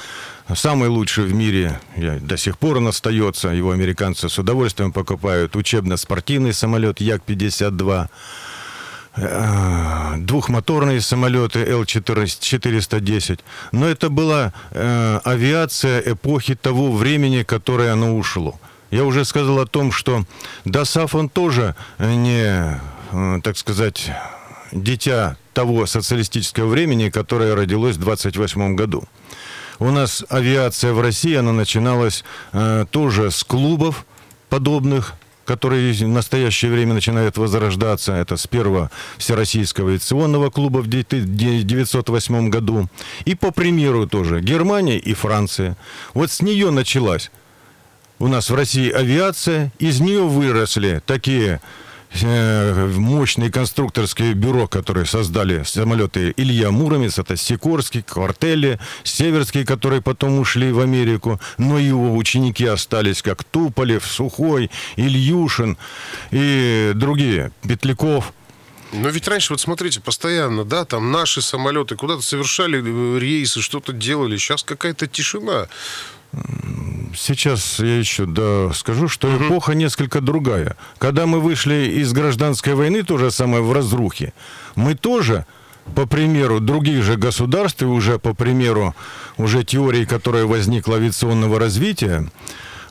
самый 0.56 0.88
лучший 0.90 1.26
в 1.26 1.34
мире, 1.34 1.80
я- 1.98 2.18
до 2.20 2.38
сих 2.38 2.58
пор 2.58 2.78
он 2.78 2.88
остается, 2.88 3.50
его 3.50 3.72
американцы 3.72 4.30
с 4.30 4.40
удовольствием 4.40 4.92
покупают, 4.92 5.56
учебно-спортивный 5.56 6.54
самолет 6.54 7.02
Як-52, 7.02 8.08
э, 9.18 10.14
двухмоторные 10.18 11.02
самолеты 11.02 11.60
Л-410. 11.60 13.40
Но 13.72 13.86
это 13.88 14.10
была 14.10 14.54
э, 14.72 15.20
авиация 15.24 16.00
эпохи 16.00 16.56
того 16.56 16.92
времени, 16.92 17.44
которое 17.44 17.92
оно 17.94 18.18
ушло. 18.18 18.60
Я 18.94 19.06
уже 19.06 19.26
сказал 19.26 19.58
о 19.60 19.66
том, 19.66 19.92
что 19.92 20.24
ДОСАФ, 20.66 21.16
он 21.16 21.28
тоже 21.28 21.76
не, 21.98 22.80
э, 23.12 23.42
так 23.44 23.58
сказать, 23.58 24.12
дитя 24.72 25.36
того 25.56 25.88
социалистического 25.88 26.68
времени, 26.68 27.10
которое 27.10 27.56
родилось 27.56 27.96
в 27.96 28.02
28 28.02 28.76
году. 28.76 29.04
У 29.80 29.90
нас 29.90 30.24
авиация 30.30 30.94
в 30.94 31.02
России, 31.02 31.34
она 31.34 31.54
начиналась 31.54 32.24
э, 32.52 32.86
тоже 32.92 33.32
с 33.32 33.44
клубов 33.44 34.06
подобных, 34.50 35.16
которые 35.44 35.92
в 35.92 36.08
настоящее 36.10 36.70
время 36.70 36.94
начинают 36.94 37.36
возрождаться. 37.38 38.14
Это 38.14 38.38
с 38.38 38.46
первого 38.46 38.92
Всероссийского 39.18 39.90
авиационного 39.90 40.52
клуба 40.52 40.84
в 40.84 40.88
1908 40.88 42.50
году. 42.52 42.88
И 43.26 43.34
по 43.34 43.50
примеру 43.50 44.06
тоже 44.06 44.40
Германия 44.40 45.00
и 45.00 45.16
Франция. 45.16 45.78
Вот 46.14 46.30
с 46.30 46.44
нее 46.44 46.70
началась 46.70 47.32
у 48.24 48.30
нас 48.30 48.50
в 48.50 48.56
России 48.56 48.90
авиация, 48.90 49.74
из 49.80 50.00
нее 50.00 50.22
выросли 50.22 51.02
такие 51.06 51.60
э, 52.22 52.88
мощные 52.96 53.52
конструкторские 53.52 54.34
бюро, 54.34 54.70
которые 54.70 55.06
создали 55.06 55.64
самолеты 55.64 56.34
Илья 56.38 56.72
Муромец, 56.72 57.20
это 57.20 57.36
Сикорский, 57.36 58.02
Квартели, 58.02 58.80
Северский, 59.04 59.66
которые 59.66 60.02
потом 60.02 60.40
ушли 60.40 60.72
в 60.72 60.80
Америку, 60.80 61.42
но 61.58 61.78
его 61.78 62.16
ученики 62.16 62.66
остались, 62.66 63.22
как 63.22 63.44
Туполев, 63.44 64.06
Сухой, 64.08 64.72
Ильюшин 64.96 65.78
и 66.32 66.94
другие, 66.96 67.52
Петляков. 67.68 68.32
Но 68.94 69.10
ведь 69.10 69.28
раньше, 69.28 69.52
вот 69.52 69.60
смотрите, 69.60 70.00
постоянно, 70.00 70.64
да, 70.64 70.86
там 70.86 71.12
наши 71.12 71.42
самолеты 71.42 71.98
куда-то 71.98 72.22
совершали 72.22 72.82
э, 72.82 73.20
рейсы, 73.20 73.60
что-то 73.60 73.92
делали. 73.92 74.38
Сейчас 74.38 74.64
какая-то 74.64 75.08
тишина. 75.08 75.68
Сейчас 77.16 77.80
я 77.80 78.00
еще 78.00 78.26
да, 78.26 78.72
скажу, 78.74 79.08
что 79.08 79.36
эпоха 79.38 79.74
несколько 79.74 80.20
другая. 80.20 80.76
Когда 80.98 81.26
мы 81.26 81.40
вышли 81.40 81.92
из 82.02 82.12
гражданской 82.12 82.74
войны, 82.74 83.04
то 83.04 83.18
же 83.18 83.30
самое 83.30 83.62
в 83.62 83.72
разрухе, 83.72 84.34
мы 84.76 84.96
тоже, 84.96 85.46
по 85.96 86.08
примеру 86.08 86.60
других 86.60 87.04
же 87.04 87.16
государств, 87.16 87.84
и 87.84 87.86
уже 87.86 88.18
по 88.18 88.34
примеру 88.34 88.96
уже 89.38 89.64
теории, 89.64 90.06
которая 90.06 90.46
возникла 90.46 90.96
авиационного 90.96 91.60
развития, 91.60 92.28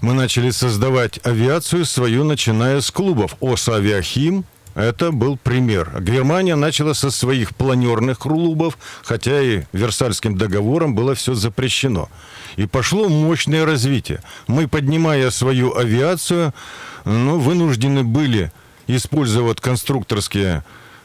мы 0.00 0.14
начали 0.14 0.50
создавать 0.50 1.18
авиацию 1.25 1.84
свою, 1.84 2.25
начиная 2.25 2.80
с 2.80 2.90
клубов. 2.90 3.37
ОСАвиахим, 3.40 4.44
это 4.75 5.12
был 5.12 5.37
пример. 5.37 6.00
Германия 6.00 6.57
начала 6.57 6.95
со 6.95 7.11
своих 7.11 7.55
планерных 7.55 8.19
клубов, 8.19 8.79
хотя 9.02 9.41
и 9.41 9.62
Версальским 9.73 10.37
договором 10.37 10.95
было 10.95 11.14
все 11.14 11.35
запрещено. 11.35 12.09
И 12.57 12.67
пошло 12.67 13.09
мощное 13.09 13.64
развитие. 13.64 14.23
Мы, 14.47 14.69
поднимая 14.69 15.31
свою 15.31 15.76
авиацию, 15.76 16.55
ну, 17.05 17.38
вынуждены 17.38 18.02
были 18.05 18.52
использовать 18.87 19.61
конструкторские 19.61 20.64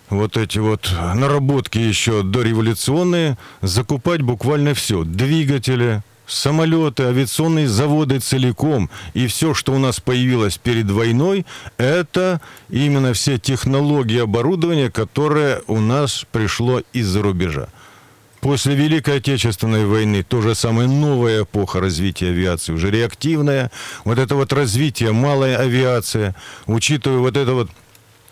вот 0.09 0.37
эти 0.37 0.59
вот 0.59 0.89
наработки 1.15 1.77
еще 1.77 2.23
дореволюционные, 2.23 3.37
закупать 3.61 4.21
буквально 4.21 4.73
все. 4.73 5.03
Двигатели, 5.03 6.01
самолеты, 6.27 7.03
авиационные 7.03 7.67
заводы 7.67 8.19
целиком. 8.19 8.89
И 9.13 9.27
все, 9.27 9.53
что 9.53 9.73
у 9.73 9.79
нас 9.79 9.99
появилось 9.99 10.57
перед 10.57 10.91
войной, 10.91 11.45
это 11.77 12.41
именно 12.69 13.13
все 13.13 13.37
технологии 13.37 14.19
оборудования, 14.19 14.91
которое 14.91 15.61
у 15.67 15.79
нас 15.79 16.25
пришло 16.31 16.81
из-за 16.93 17.21
рубежа. 17.21 17.69
После 18.41 18.75
Великой 18.75 19.17
Отечественной 19.17 19.85
войны 19.85 20.23
то 20.23 20.41
же 20.41 20.53
самое 20.53 20.87
новая 20.87 21.43
эпоха 21.43 21.79
развития 21.79 22.27
авиации, 22.27 22.71
уже 22.71 22.91
реактивная. 22.91 23.71
Вот 24.05 24.19
это 24.19 24.35
вот 24.35 24.53
развитие, 24.53 25.11
малая 25.11 25.57
авиация, 25.57 26.35
учитывая 26.67 27.17
вот 27.17 27.35
это 27.35 27.53
вот 27.53 27.71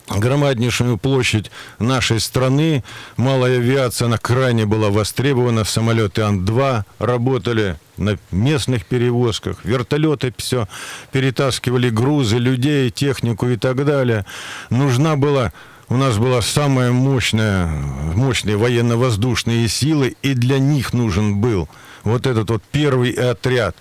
громаднейшую 0.09 0.97
площадь 0.97 1.51
нашей 1.79 2.19
страны. 2.19 2.83
Малая 3.17 3.57
авиация, 3.57 4.05
она 4.05 4.17
крайне 4.17 4.65
была 4.65 4.89
востребована. 4.89 5.63
Самолеты 5.63 6.21
Ан-2 6.21 6.83
работали 7.00 7.77
на 7.97 8.17
местных 8.31 8.85
перевозках. 8.85 9.63
Вертолеты 9.63 10.33
все 10.38 10.67
перетаскивали 11.12 11.89
грузы, 11.89 12.38
людей, 12.38 12.89
технику 12.91 13.47
и 13.47 13.57
так 13.57 13.85
далее. 13.85 14.25
Нужна 14.69 15.15
была 15.15 15.51
у 15.88 15.97
нас 15.97 16.17
была 16.17 16.41
самая 16.41 16.91
мощная, 16.91 17.67
мощные 17.67 18.57
военно-воздушные 18.57 19.67
силы, 19.67 20.15
и 20.24 20.33
для 20.33 20.57
них 20.57 20.93
нужен 20.93 21.38
был 21.38 21.69
вот 22.03 22.25
этот 22.25 22.50
вот 22.50 22.63
первый 22.71 23.12
отряд. 23.12 23.75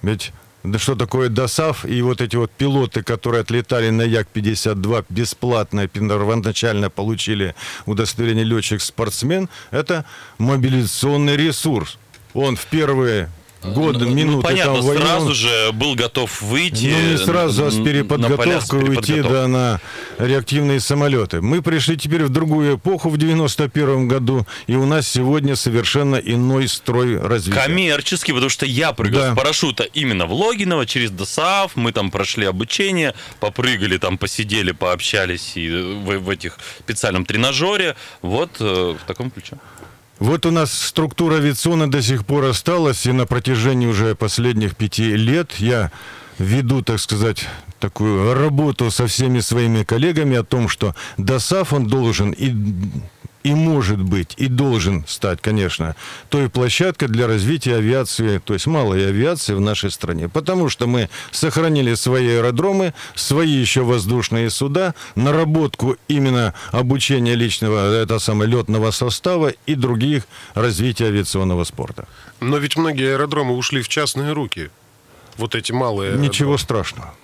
Ведь 0.00 0.32
что 0.76 0.94
такое 0.94 1.28
ДОСАВ, 1.28 1.84
и 1.84 2.02
вот 2.02 2.20
эти 2.20 2.36
вот 2.36 2.50
пилоты, 2.50 3.02
которые 3.02 3.42
отлетали 3.42 3.90
на 3.90 4.02
Як-52 4.02 5.06
бесплатно, 5.08 5.88
первоначально 5.88 6.90
получили 6.90 7.54
удостоверение 7.86 8.44
летчик-спортсмен, 8.44 9.48
это 9.70 10.04
мобилизационный 10.38 11.36
ресурс. 11.36 11.98
Он 12.34 12.56
в 12.56 12.66
первые 12.66 13.30
годы, 13.62 14.06
Ну, 14.06 14.14
минуты 14.14 14.42
понятно, 14.48 14.74
там 14.76 14.82
войны, 14.84 15.00
сразу 15.04 15.34
же 15.34 15.70
был 15.72 15.94
готов 15.94 16.40
выйти. 16.42 16.86
ну, 16.96 17.10
не 17.12 17.18
сразу, 17.18 17.66
а 17.66 17.70
с 17.70 17.74
переподготовкой 17.76 18.82
уйти 18.88 19.20
да, 19.22 19.46
на 19.48 19.80
реактивные 20.18 20.80
самолеты. 20.80 21.40
Мы 21.40 21.62
пришли 21.62 21.96
теперь 21.96 22.24
в 22.24 22.28
другую 22.30 22.76
эпоху 22.76 23.10
в 23.10 23.18
91 23.18 24.08
году, 24.08 24.46
и 24.66 24.74
у 24.74 24.86
нас 24.86 25.06
сегодня 25.08 25.56
совершенно 25.56 26.16
иной 26.16 26.68
строй 26.68 27.18
развития. 27.20 27.60
Коммерческий, 27.60 28.32
потому 28.32 28.50
что 28.50 28.66
я 28.66 28.92
прыгал 28.92 29.20
Да. 29.20 29.32
с 29.32 29.36
парашюта 29.36 29.84
именно 29.84 30.26
в 30.26 30.32
Логиново 30.32 30.86
через 30.86 31.10
ДОСАВ, 31.10 31.76
мы 31.76 31.92
там 31.92 32.10
прошли 32.10 32.46
обучение, 32.46 33.14
попрыгали 33.40 33.98
там, 33.98 34.18
посидели, 34.18 34.72
пообщались 34.72 35.52
и 35.56 35.68
в, 35.68 36.18
в 36.18 36.30
этих 36.30 36.58
специальном 36.80 37.24
тренажере. 37.24 37.96
Вот 38.22 38.50
э, 38.60 38.94
в 39.02 39.06
таком 39.06 39.30
ключе. 39.30 39.58
Вот 40.20 40.44
у 40.44 40.50
нас 40.50 40.70
структура 40.70 41.36
авиационная 41.36 41.86
до 41.86 42.02
сих 42.02 42.26
пор 42.26 42.44
осталась, 42.44 43.06
и 43.06 43.12
на 43.12 43.26
протяжении 43.26 43.86
уже 43.86 44.14
последних 44.14 44.76
пяти 44.76 45.16
лет 45.16 45.54
я 45.54 45.90
веду, 46.38 46.82
так 46.82 47.00
сказать, 47.00 47.48
такую 47.78 48.34
работу 48.34 48.90
со 48.90 49.06
всеми 49.06 49.40
своими 49.40 49.82
коллегами 49.82 50.36
о 50.36 50.44
том, 50.44 50.68
что 50.68 50.94
ДОСАФ 51.16 51.72
он 51.72 51.86
должен 51.86 52.32
и 52.32 52.54
и 53.42 53.54
может 53.54 54.02
быть, 54.02 54.34
и 54.36 54.46
должен 54.46 55.04
стать, 55.06 55.40
конечно, 55.40 55.96
той 56.28 56.48
площадкой 56.48 57.08
для 57.08 57.26
развития 57.26 57.76
авиации, 57.76 58.38
то 58.38 58.54
есть 58.54 58.66
малой 58.66 59.08
авиации 59.08 59.54
в 59.54 59.60
нашей 59.60 59.90
стране. 59.90 60.28
Потому 60.28 60.68
что 60.68 60.86
мы 60.86 61.08
сохранили 61.30 61.94
свои 61.94 62.28
аэродромы, 62.28 62.94
свои 63.14 63.50
еще 63.50 63.82
воздушные 63.82 64.50
суда, 64.50 64.94
наработку 65.14 65.96
именно 66.08 66.54
обучения 66.72 67.34
личного, 67.34 67.94
это 67.94 68.18
самое, 68.18 68.50
летного 68.50 68.90
состава 68.90 69.52
и 69.66 69.74
других 69.74 70.24
развития 70.54 71.06
авиационного 71.06 71.64
спорта. 71.64 72.06
Но 72.40 72.58
ведь 72.58 72.76
многие 72.76 73.12
аэродромы 73.12 73.56
ушли 73.56 73.82
в 73.82 73.88
частные 73.88 74.32
руки. 74.32 74.70
Вот 75.36 75.54
эти 75.54 75.72
малые. 75.72 76.12
Ничего 76.12 76.52
аэродромы. 76.52 76.58
страшного. 76.58 77.14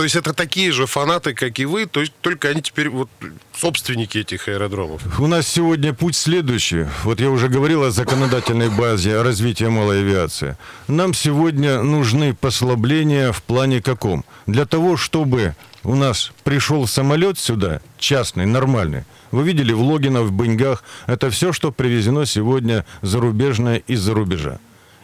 То 0.00 0.04
есть 0.04 0.16
это 0.16 0.32
такие 0.32 0.72
же 0.72 0.86
фанаты, 0.86 1.34
как 1.34 1.58
и 1.58 1.66
вы, 1.66 1.84
то 1.84 2.00
есть 2.00 2.14
только 2.22 2.48
они 2.48 2.62
теперь 2.62 2.88
вот 2.88 3.10
собственники 3.54 4.16
этих 4.16 4.48
аэродромов. 4.48 5.02
У 5.20 5.26
нас 5.26 5.46
сегодня 5.46 5.92
путь 5.92 6.16
следующий. 6.16 6.86
Вот 7.04 7.20
я 7.20 7.28
уже 7.28 7.48
говорил 7.48 7.82
о 7.82 7.90
законодательной 7.90 8.70
базе 8.70 9.20
развития 9.20 9.68
малой 9.68 10.00
авиации. 10.00 10.56
Нам 10.88 11.12
сегодня 11.12 11.82
нужны 11.82 12.32
послабления 12.32 13.30
в 13.30 13.42
плане 13.42 13.82
каком? 13.82 14.24
Для 14.46 14.64
того, 14.64 14.96
чтобы 14.96 15.54
у 15.84 15.94
нас 15.94 16.32
пришел 16.44 16.86
самолет 16.86 17.38
сюда, 17.38 17.82
частный, 17.98 18.46
нормальный. 18.46 19.04
Вы 19.32 19.42
видели 19.42 19.74
в 19.74 19.82
Логино, 19.82 20.22
в 20.22 20.32
Быньгах. 20.32 20.82
Это 21.08 21.28
все, 21.28 21.52
что 21.52 21.72
привезено 21.72 22.24
сегодня 22.24 22.86
зарубежное 23.02 23.82
из-за 23.86 24.14
рубежа. 24.14 24.60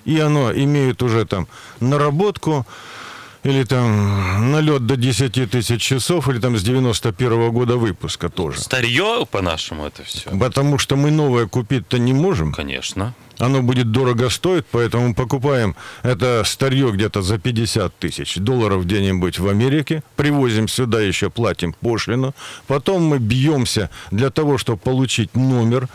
И 0.07 0.19
оно 0.19 0.55
имеет 0.55 1.03
уже 1.03 1.27
там 1.27 1.49
наработку, 1.81 2.65
или 3.47 3.63
там 3.65 4.51
налет 4.51 4.87
до 4.87 4.97
10 4.97 5.51
тысяч 5.51 5.81
часов, 5.81 6.29
или 6.29 6.39
там 6.39 6.57
с 6.57 6.63
91 6.63 7.53
года 7.53 7.77
выпуска 7.77 8.29
тоже. 8.29 8.61
Старье, 8.61 9.25
по-нашему, 9.31 9.87
это 9.87 10.03
все. 10.03 10.31
Потому 10.37 10.79
что 10.79 10.97
мы 10.97 11.13
новое 11.13 11.47
купить-то 11.47 11.99
не 11.99 12.13
можем. 12.13 12.53
Конечно. 12.53 13.15
Оно 13.39 13.63
будет 13.63 13.93
дорого 13.93 14.31
стоить, 14.31 14.65
поэтому 14.71 15.15
покупаем 15.15 15.77
это 16.03 16.43
старье 16.45 16.91
где-то 16.91 17.23
за 17.23 17.39
50 17.39 17.97
тысяч 17.97 18.37
долларов 18.37 18.85
где-нибудь 18.85 19.39
в 19.39 19.49
Америке, 19.49 20.03
привозим 20.17 20.67
сюда 20.69 21.01
еще, 21.01 21.31
платим 21.31 21.73
пошлину, 21.73 22.35
потом 22.67 23.05
мы 23.05 23.19
бьемся 23.19 23.91
для 24.11 24.31
того, 24.31 24.59
чтобы 24.59 24.79
получить 24.79 25.37
номер, 25.37 25.89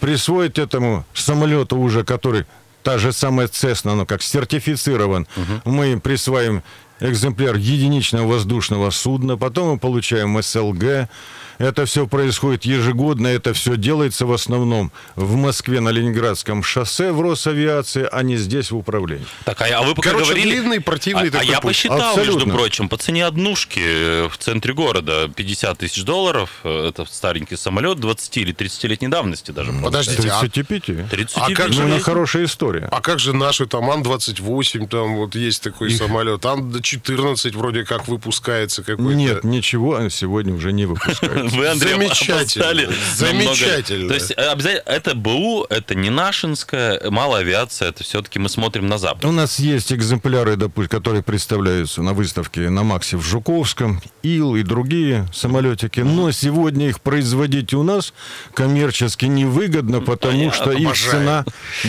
присвоить 0.00 0.58
этому 0.58 1.04
самолету 1.14 1.76
уже, 1.76 2.04
который 2.04 2.46
та 2.84 2.98
же 2.98 3.12
самая 3.12 3.48
Цесна, 3.48 3.94
но 3.94 4.06
как 4.06 4.22
сертифицирован, 4.22 5.26
мы 5.64 5.98
присваиваем 5.98 6.62
экземпляр 7.00 7.56
единичного 7.56 8.26
воздушного 8.26 8.90
судна, 8.90 9.36
потом 9.36 9.72
мы 9.72 9.78
получаем 9.78 10.40
СЛГ. 10.42 11.08
Это 11.58 11.86
все 11.86 12.06
происходит 12.06 12.64
ежегодно, 12.64 13.28
это 13.28 13.52
все 13.54 13.76
делается 13.76 14.26
в 14.26 14.32
основном 14.32 14.90
в 15.16 15.34
Москве 15.36 15.80
на 15.80 15.90
Ленинградском 15.90 16.62
шоссе 16.62 17.12
в 17.12 17.20
Росавиации, 17.20 18.08
а 18.10 18.22
не 18.22 18.36
здесь 18.36 18.70
в 18.70 18.76
управлении. 18.76 19.26
Так, 19.44 19.60
а, 19.62 19.66
а 19.78 19.82
вы 19.82 19.94
пока 19.94 20.10
Короче, 20.10 20.26
говорили... 20.32 20.50
длинный, 20.50 20.80
противный 20.80 21.28
а, 21.28 21.32
такой 21.32 21.46
а 21.46 21.50
я 21.50 21.60
путь. 21.60 21.70
посчитал, 21.70 22.16
между 22.16 22.32
Абсолютно. 22.32 22.54
прочим, 22.54 22.88
по 22.88 22.96
цене 22.96 23.24
однушки 23.26 23.80
э, 23.84 24.28
в 24.28 24.36
центре 24.38 24.74
города 24.74 25.28
50 25.34 25.78
тысяч 25.78 26.02
долларов. 26.04 26.50
э, 26.64 26.88
Это 26.88 27.04
старенький 27.04 27.56
самолет 27.56 28.00
20 28.00 28.36
или 28.38 28.54
30-летней 28.54 29.08
давности 29.08 29.50
даже. 29.52 29.72
Подождите, 29.72 30.22
сказать. 30.22 30.38
а- 30.38 30.40
35. 30.48 31.08
35 31.08 31.36
А 31.36 31.54
как 31.54 31.68
Ну, 31.68 31.72
же 31.72 31.82
у 31.82 31.86
вы- 31.86 31.90
них 31.94 32.02
хорошая 32.02 32.44
история. 32.44 32.88
А 32.90 33.00
как 33.00 33.18
же 33.20 33.32
наши 33.32 33.66
там 33.66 33.90
Ан-28, 33.90 34.88
там 34.88 35.16
вот 35.16 35.34
есть 35.34 35.62
такой 35.62 35.90
самолет, 35.90 36.44
Ан-14 36.44 37.56
вроде 37.56 37.84
как 37.84 38.08
выпускается 38.08 38.82
какой-то. 38.82 39.14
Нет, 39.14 39.44
ничего 39.44 39.96
а 39.96 40.10
сегодня 40.10 40.54
уже 40.54 40.72
не 40.72 40.86
выпускают. 40.86 41.43
Вы, 41.50 41.68
Андрей, 41.68 41.92
Замечательно. 41.92 42.64
намного. 42.72 42.94
Замечательно. 43.16 44.08
То 44.08 44.14
есть 44.14 44.30
э, 44.30 44.34
обязательно 44.34 44.82
это 44.90 45.14
БУ, 45.14 45.66
это 45.68 45.94
не 45.94 46.10
нашинская, 46.10 47.10
малая 47.10 47.40
авиация, 47.42 47.88
это 47.88 48.02
все-таки 48.04 48.38
мы 48.38 48.48
смотрим 48.48 48.86
на 48.86 48.98
запад. 48.98 49.24
У 49.24 49.32
нас 49.32 49.58
есть 49.58 49.92
экземпляры, 49.92 50.56
допустим, 50.56 50.88
которые 50.88 51.22
представляются 51.22 52.02
на 52.02 52.12
выставке 52.12 52.68
на 52.70 52.82
Максе 52.82 53.16
в 53.16 53.22
Жуковском, 53.22 54.02
Ил 54.22 54.56
и 54.56 54.62
другие 54.62 55.26
самолетики, 55.32 56.00
но 56.00 56.30
сегодня 56.32 56.88
их 56.88 57.00
производить 57.00 57.74
у 57.74 57.82
нас 57.82 58.12
коммерчески 58.54 59.26
невыгодно, 59.26 60.00
потому 60.00 60.34
Понятно, 60.50 60.62
что 60.62 60.72
их 60.72 60.92
цена 60.94 61.44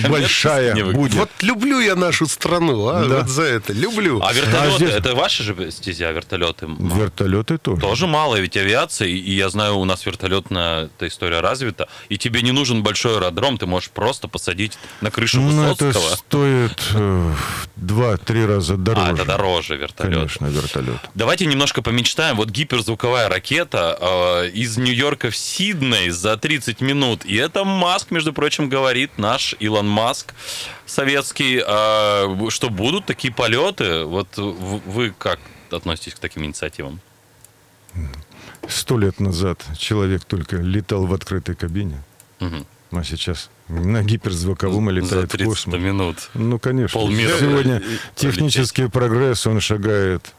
большая 0.09 0.75
будет. 0.85 1.13
Вот 1.13 1.29
люблю 1.41 1.79
я 1.79 1.95
нашу 1.95 2.27
страну, 2.27 2.87
а, 2.87 3.05
Да. 3.05 3.17
вот 3.19 3.29
за 3.29 3.43
это, 3.43 3.73
люблю. 3.73 4.21
А 4.23 4.33
вертолеты, 4.33 4.77
здесь- 4.77 4.95
это 4.95 5.15
ваши 5.15 5.43
же 5.43 5.71
стезя, 5.71 6.11
вертолеты? 6.11 6.67
Вертолеты 6.79 7.57
тоже. 7.57 7.81
Тоже 7.81 8.07
мало 8.07 8.35
ведь 8.39 8.57
авиации, 8.57 9.11
и 9.17 9.31
я 9.45 9.49
знаю, 9.49 9.77
у 9.77 9.85
нас 9.85 10.05
вертолетная 10.05 10.85
эта 10.85 11.07
история 11.07 11.39
развита, 11.39 11.87
и 12.09 12.17
тебе 12.17 12.41
не 12.41 12.51
нужен 12.51 12.81
большой 12.83 13.17
аэродром, 13.17 13.57
ты 13.57 13.65
можешь 13.65 13.89
просто 13.89 14.27
посадить 14.27 14.77
на 15.01 15.11
крышу 15.11 15.39
Ну, 15.39 15.71
это 15.71 15.85
Высоцкого. 15.85 16.15
стоит 16.15 16.81
э, 16.95 17.33
два-три 17.75 18.45
раза 18.45 18.75
дороже. 18.77 19.11
А, 19.11 19.13
это 19.13 19.25
дороже 19.25 19.77
вертолет. 19.77 20.13
Конечно, 20.15 20.47
вертолет. 20.47 20.99
Давайте 21.13 21.45
немножко 21.45 21.81
помечтаем. 21.81 22.37
Вот 22.37 22.49
гиперзвуковая 22.49 23.29
ракета 23.29 23.97
э, 23.99 24.49
из 24.49 24.77
Нью-Йорка 24.77 25.29
в 25.29 25.37
Сидней 25.37 26.09
за 26.09 26.37
30 26.37 26.81
минут. 26.81 27.23
И 27.25 27.35
это 27.35 27.63
Маск, 27.63 28.11
между 28.11 28.33
прочим, 28.33 28.67
говорит, 28.67 29.17
наш 29.17 29.55
Илон 29.59 29.87
Маск 29.87 30.33
советский, 30.87 31.61
э, 31.65 32.49
что 32.49 32.69
будут 32.69 33.05
такие 33.05 33.33
полеты. 33.33 34.05
Вот 34.05 34.27
вы 34.37 35.13
как 35.17 35.39
относитесь 35.71 36.15
к 36.15 36.19
таким 36.19 36.45
инициативам? 36.45 36.99
Сто 38.69 38.97
лет 38.97 39.19
назад 39.19 39.63
человек 39.77 40.23
только 40.25 40.57
летал 40.57 41.05
в 41.05 41.13
открытой 41.13 41.55
кабине, 41.55 42.01
Мгм. 42.39 42.65
а 42.91 43.03
сейчас 43.03 43.49
на 43.67 44.03
гиперзвуковом 44.03 44.85
За 44.85 44.91
летает 44.91 45.25
в 45.25 45.31
30 45.31 45.45
космос. 45.47 45.79
минут. 45.79 46.17
Ну, 46.33 46.59
конечно. 46.59 46.99
Полмира 46.99 47.37
Сегодня 47.39 47.77
и- 47.79 47.83
технический 48.15 48.87
прогресс, 48.87 49.45
он 49.47 49.59
шагает 49.59 50.33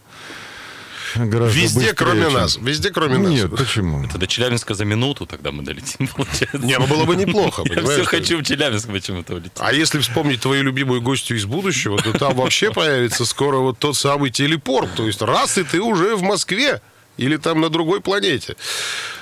гораздо 1.14 1.58
Везде, 1.58 1.78
быстрее, 1.78 1.94
кроме 1.94 2.22
чем- 2.24 2.32
нас. 2.34 2.56
Везде, 2.60 2.90
кроме 2.90 3.18
нас. 3.18 3.30
Нет, 3.32 3.50
почему? 3.56 4.04
Это 4.04 4.18
до 4.18 4.26
Челябинска 4.26 4.74
за 4.74 4.84
минуту 4.84 5.24
тогда 5.26 5.50
мы 5.50 5.62
долетим, 5.62 6.06
получается. 6.14 6.58
Не, 6.58 6.78
ну 6.78 6.86
было 6.86 7.04
бы 7.04 7.16
неплохо, 7.16 7.62
Я 7.64 7.82
все 7.82 8.04
хочу 8.04 8.38
в 8.38 8.42
Челябинск 8.44 8.88
почему-то 8.88 9.34
улететь. 9.34 9.52
А 9.58 9.72
если 9.72 9.98
вспомнить 10.00 10.40
твою 10.42 10.62
любимую 10.62 11.00
гостью 11.00 11.36
из 11.38 11.46
будущего, 11.46 11.96
то 11.98 12.12
там 12.12 12.34
вообще 12.36 12.70
появится 12.72 13.24
скоро 13.24 13.58
вот 13.58 13.78
тот 13.78 13.96
самый 13.96 14.30
телепорт. 14.30 14.94
То 14.94 15.06
есть 15.06 15.22
раз, 15.22 15.56
и 15.58 15.62
ты 15.64 15.80
уже 15.80 16.16
в 16.16 16.22
Москве. 16.22 16.80
Или 17.16 17.38
там 17.38 17.60
на 17.60 17.70
другой 17.70 18.00
планете. 18.00 18.56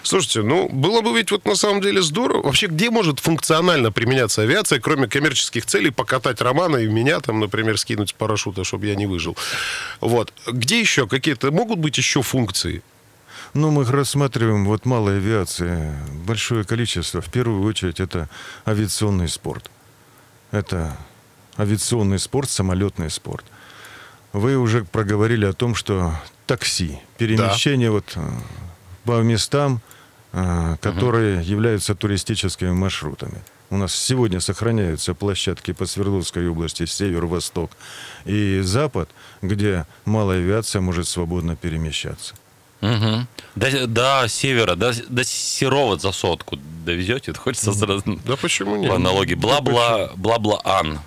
Слушайте, 0.03 0.43
ну, 0.43 0.69
было 0.69 1.01
бы 1.01 1.17
ведь 1.17 1.31
вот 1.31 1.45
на 1.45 1.55
самом 1.55 1.81
деле 1.81 2.03
здорово. 2.03 2.43
Вообще, 2.43 2.67
где 2.67 2.91
может 2.91 3.21
функционально 3.21 3.93
применяться 3.93 4.43
авиация, 4.43 4.81
кроме 4.81 5.07
коммерческих 5.07 5.65
целей, 5.65 5.91
покатать 5.91 6.41
Романа 6.41 6.79
и 6.79 6.89
меня 6.89 7.21
там, 7.21 7.39
например, 7.41 7.79
скинуть 7.79 8.11
с 8.11 8.13
парашюта, 8.13 8.65
чтобы 8.65 8.87
я 8.87 8.97
не 8.97 9.07
выжил. 9.07 9.37
Вот. 10.01 10.33
Где 10.47 10.81
еще 10.81 11.07
какие-то, 11.07 11.53
могут 11.53 11.79
быть 11.79 11.97
еще 11.97 12.23
функции? 12.23 12.83
Ну, 13.55 13.71
мы 13.71 13.83
их 13.83 13.91
рассматриваем, 13.91 14.65
вот 14.65 14.85
малая 14.85 15.19
авиация, 15.19 15.97
большое 16.27 16.65
количество. 16.65 17.21
В 17.21 17.31
первую 17.31 17.63
очередь, 17.63 18.01
это 18.01 18.29
авиационный 18.67 19.29
спорт. 19.29 19.71
Это 20.51 20.97
авиационный 21.57 22.19
спорт, 22.19 22.51
самолетный 22.51 23.11
спорт. 23.11 23.45
Вы 24.33 24.57
уже 24.57 24.85
проговорили 24.85 25.47
о 25.47 25.53
том, 25.53 25.77
что 25.77 26.13
такси, 26.47 26.99
перемещение 27.19 27.91
вот 27.91 28.13
э, 28.17 28.21
по 29.05 29.21
местам, 29.23 29.81
э, 30.33 30.77
которые 30.81 31.43
являются 31.43 31.95
туристическими 31.95 32.71
маршрутами. 32.71 33.43
У 33.71 33.77
нас 33.77 33.95
сегодня 33.95 34.41
сохраняются 34.41 35.15
площадки 35.15 35.73
по 35.73 35.87
Свердловской 35.87 36.49
области, 36.49 36.87
север, 36.87 37.27
восток 37.27 37.71
и 38.25 38.61
запад, 38.63 39.09
где 39.43 39.87
малая 40.05 40.39
авиация 40.39 40.81
может 40.81 41.09
свободно 41.09 41.57
перемещаться. 41.57 42.35
Угу. 42.83 43.27
До, 43.57 43.87
до 43.87 44.27
севера, 44.29 44.75
до, 44.75 44.93
до 45.09 45.25
Серова 45.25 45.99
за 45.99 46.13
сотку 46.13 46.59
довезете? 46.85 47.31
Это 47.31 47.41
хочется 47.41 47.73
сразу 47.73 48.03
Да 48.25 48.37
почему 48.37 48.77
по 48.77 48.81
нет? 48.81 48.93
аналогии. 48.93 49.35
Бла-бла, 49.35 50.11
бла-бла-ан. 50.17 51.01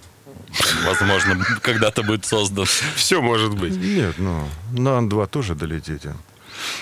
Возможно, 0.85 1.43
когда-то 1.61 2.03
будет 2.03 2.25
создан. 2.25 2.65
Все 2.95 3.21
может 3.21 3.55
быть. 3.55 3.75
Нет, 3.75 4.15
ну, 4.17 4.47
на 4.71 4.97
Ан-2 4.97 5.27
тоже 5.27 5.55
долетите. 5.55 6.15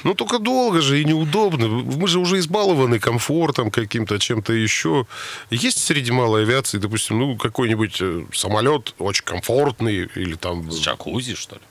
Ну, 0.04 0.14
только 0.14 0.40
долго 0.40 0.82
же 0.82 1.02
и 1.02 1.06
неудобно. 1.06 1.68
Мы 1.68 2.08
же 2.08 2.20
уже 2.20 2.40
избалованы 2.40 3.00
комфортом 3.00 3.72
каким-то, 3.72 4.20
чем-то 4.20 4.54
еще. 4.54 5.06
Есть 5.50 5.84
среди 5.84 6.12
малой 6.12 6.44
авиации, 6.44 6.78
допустим, 6.78 7.20
ну, 7.20 7.36
какой-нибудь 7.36 7.98
э, 8.00 8.26
самолет 8.34 8.94
очень 9.00 9.26
комфортный 9.26 10.10
или 10.16 10.36
там... 10.36 10.72
С 10.72 10.80
джакузи, 10.80 11.36
что 11.36 11.56
ли? 11.56 11.62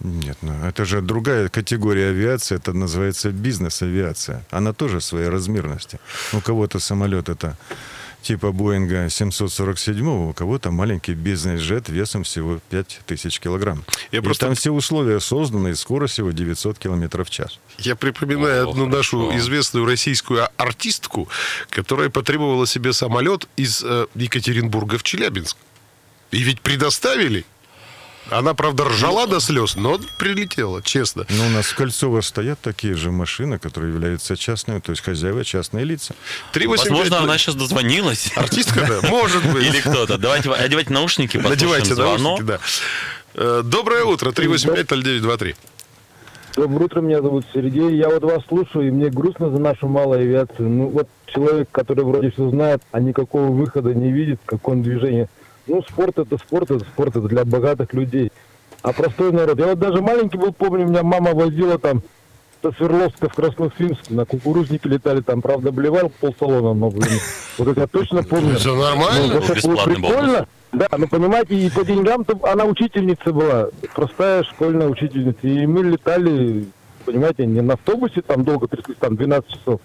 Нет, 0.00 0.36
ну 0.42 0.52
это 0.66 0.84
же 0.84 1.00
другая 1.00 1.48
категория 1.48 2.08
авиации, 2.08 2.56
это 2.56 2.74
называется 2.74 3.30
бизнес-авиация. 3.30 4.44
Она 4.50 4.72
тоже 4.74 5.00
своей 5.00 5.28
размерности. 5.28 5.98
У 6.34 6.40
кого-то 6.40 6.78
самолет 6.78 7.28
это 7.30 7.56
типа 8.24 8.52
Боинга 8.52 9.08
747, 9.08 10.08
у 10.30 10.32
кого-то 10.32 10.70
маленький 10.70 11.14
бизнес-джет 11.14 11.88
весом 11.88 12.22
всего 12.24 12.60
5000 12.70 13.38
килограмм. 13.40 13.84
Я 14.12 14.18
И 14.18 14.22
просто- 14.22 14.46
там 14.46 14.54
все 14.54 14.70
условия 14.72 15.20
созданы, 15.20 15.68
и 15.68 15.74
скорость 15.74 16.14
всего 16.14 16.32
900 16.32 16.78
километров 16.78 17.28
в 17.28 17.30
час. 17.30 17.58
Я 17.78 17.94
припоминаю 17.96 18.66
О, 18.66 18.70
одну 18.70 18.86
нашу 18.86 19.20
хорошо. 19.26 19.38
известную 19.38 19.86
российскую 19.86 20.48
артистку, 20.56 21.28
которая 21.70 22.08
потребовала 22.08 22.66
себе 22.66 22.92
самолет 22.92 23.46
из 23.56 23.82
э, 23.84 24.06
Екатеринбурга 24.14 24.98
в 24.98 25.02
Челябинск. 25.02 25.56
И 26.30 26.42
ведь 26.42 26.60
предоставили. 26.60 27.44
Она, 28.30 28.54
правда, 28.54 28.84
ржала 28.84 29.26
до 29.26 29.38
слез, 29.40 29.76
но 29.76 29.98
прилетела, 30.18 30.82
честно. 30.82 31.26
Но 31.28 31.46
у 31.46 31.50
нас 31.50 31.66
в 31.66 31.74
Кольцово 31.76 32.20
стоят 32.22 32.58
такие 32.60 32.94
же 32.94 33.10
машины, 33.10 33.58
которые 33.58 33.92
являются 33.92 34.36
частными, 34.36 34.80
то 34.80 34.90
есть 34.92 35.02
хозяева 35.02 35.44
частные 35.44 35.84
лица. 35.84 36.14
385 36.52 36.90
Возможно, 36.90 37.24
она 37.24 37.38
сейчас 37.38 37.54
дозвонилась. 37.54 38.32
Артистка, 38.36 38.86
да? 38.88 39.08
Может 39.08 39.44
быть. 39.52 39.66
Или 39.66 39.80
кто-то. 39.80 40.16
Давайте 40.18 40.50
одевайте 40.50 40.92
наушники, 40.92 41.36
Надевайте 41.36 41.94
звонок. 41.94 42.20
наушники, 42.20 42.46
да. 42.46 42.58
Э, 43.34 43.62
Доброе 43.64 44.04
утро, 44.04 44.30
385-0923. 44.30 45.54
Доброе 46.56 46.84
утро, 46.84 47.00
меня 47.00 47.20
зовут 47.20 47.44
Сергей. 47.52 47.96
Я 47.96 48.08
вот 48.08 48.22
вас 48.22 48.42
слушаю, 48.46 48.86
и 48.86 48.90
мне 48.90 49.10
грустно 49.10 49.50
за 49.50 49.58
нашу 49.58 49.88
малую 49.88 50.20
авиацию. 50.20 50.68
Ну 50.68 50.88
вот 50.88 51.08
человек, 51.26 51.68
который 51.72 52.04
вроде 52.04 52.30
все 52.30 52.48
знает, 52.48 52.80
а 52.92 53.00
никакого 53.00 53.48
выхода 53.48 53.92
не 53.92 54.12
видит, 54.12 54.40
какое 54.46 54.76
движение. 54.76 55.28
Ну, 55.66 55.82
спорт 55.88 56.18
это 56.18 56.36
спорт, 56.38 56.70
это 56.70 56.84
спорт, 56.84 57.16
это 57.16 57.26
для 57.28 57.44
богатых 57.44 57.92
людей. 57.94 58.30
А 58.82 58.92
простой 58.92 59.32
народ. 59.32 59.58
Я 59.58 59.68
вот 59.68 59.78
даже 59.78 60.02
маленький 60.02 60.36
был, 60.36 60.52
помню, 60.52 60.86
меня 60.86 61.02
мама 61.02 61.32
возила 61.32 61.78
там 61.78 62.02
до 62.62 62.72
Свердловска 62.72 63.28
в 63.28 63.34
Красноуфимск, 63.34 64.10
на 64.10 64.24
кукурузники 64.24 64.86
летали, 64.86 65.20
там, 65.20 65.42
правда, 65.42 65.70
блевал 65.70 66.10
полсалона, 66.20 66.72
но, 66.72 66.90
блин, 66.90 67.18
вот 67.58 67.68
это 67.68 67.82
я 67.82 67.86
точно 67.86 68.22
помню. 68.22 68.56
Все 68.56 68.74
Ну, 68.74 68.82
нормально? 68.82 69.34
было 69.34 69.54
Бесплатный 69.54 69.94
прикольно. 69.96 70.48
Да, 70.72 70.88
ну 70.98 71.06
понимаете, 71.06 71.54
и 71.54 71.70
по 71.70 71.84
деньгам-то 71.84 72.38
она 72.50 72.64
учительница 72.64 73.32
была, 73.32 73.68
простая 73.94 74.42
школьная 74.44 74.88
учительница. 74.88 75.46
И 75.46 75.66
мы 75.66 75.84
летали, 75.84 76.66
понимаете, 77.04 77.46
не 77.46 77.60
на 77.60 77.74
автобусе 77.74 78.22
там 78.22 78.44
долго 78.44 78.66
тряслись, 78.66 78.96
там 78.98 79.14
12 79.16 79.50
часов, 79.50 79.80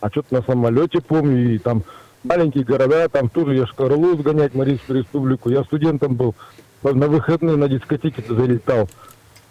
а 0.00 0.08
что-то 0.10 0.34
на 0.34 0.42
самолете, 0.42 1.00
помню, 1.00 1.54
и 1.54 1.58
там 1.58 1.82
маленькие 2.26 2.64
города, 2.64 3.08
там 3.08 3.28
тоже 3.28 3.54
я 3.56 3.66
Шкарлу 3.66 4.16
сгонять, 4.18 4.54
Марийскую 4.54 5.00
республику. 5.00 5.50
Я 5.50 5.64
студентом 5.64 6.14
был, 6.14 6.34
на 6.82 7.08
выходные 7.08 7.56
на 7.56 7.68
дискотеке 7.68 8.22
залетал. 8.28 8.88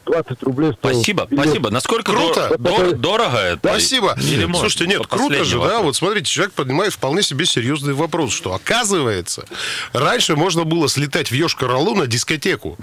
20 0.06 0.44
рублей 0.44 0.72
стоил. 0.74 0.94
Спасибо, 0.98 1.26
билет. 1.26 1.44
спасибо. 1.46 1.70
Насколько 1.72 2.12
Круто. 2.12 2.56
дор- 2.60 2.92
дор- 2.92 2.96
дорого 2.96 3.38
это? 3.38 3.70
Спасибо. 3.70 4.16
Или 4.22 4.46
может, 4.46 4.72
Слушайте, 4.74 4.86
нет, 4.98 5.08
круто 5.08 5.44
же, 5.44 5.56
да? 5.56 5.62
вопрос. 5.64 5.82
Вот 5.84 5.96
смотрите, 5.96 6.26
человек 6.30 6.54
поднимает 6.54 6.94
вполне 6.94 7.24
себе 7.24 7.48
серьезный 7.48 7.96
вопрос, 7.96 8.32
что 8.32 8.54
оказывается, 8.54 9.46
раньше 9.94 10.36
можно 10.36 10.64
было 10.64 10.90
слетать 10.90 11.32
в 11.32 11.34
Йошкар-Олу 11.34 11.96
на 11.96 12.06
дискотеку. 12.06 12.78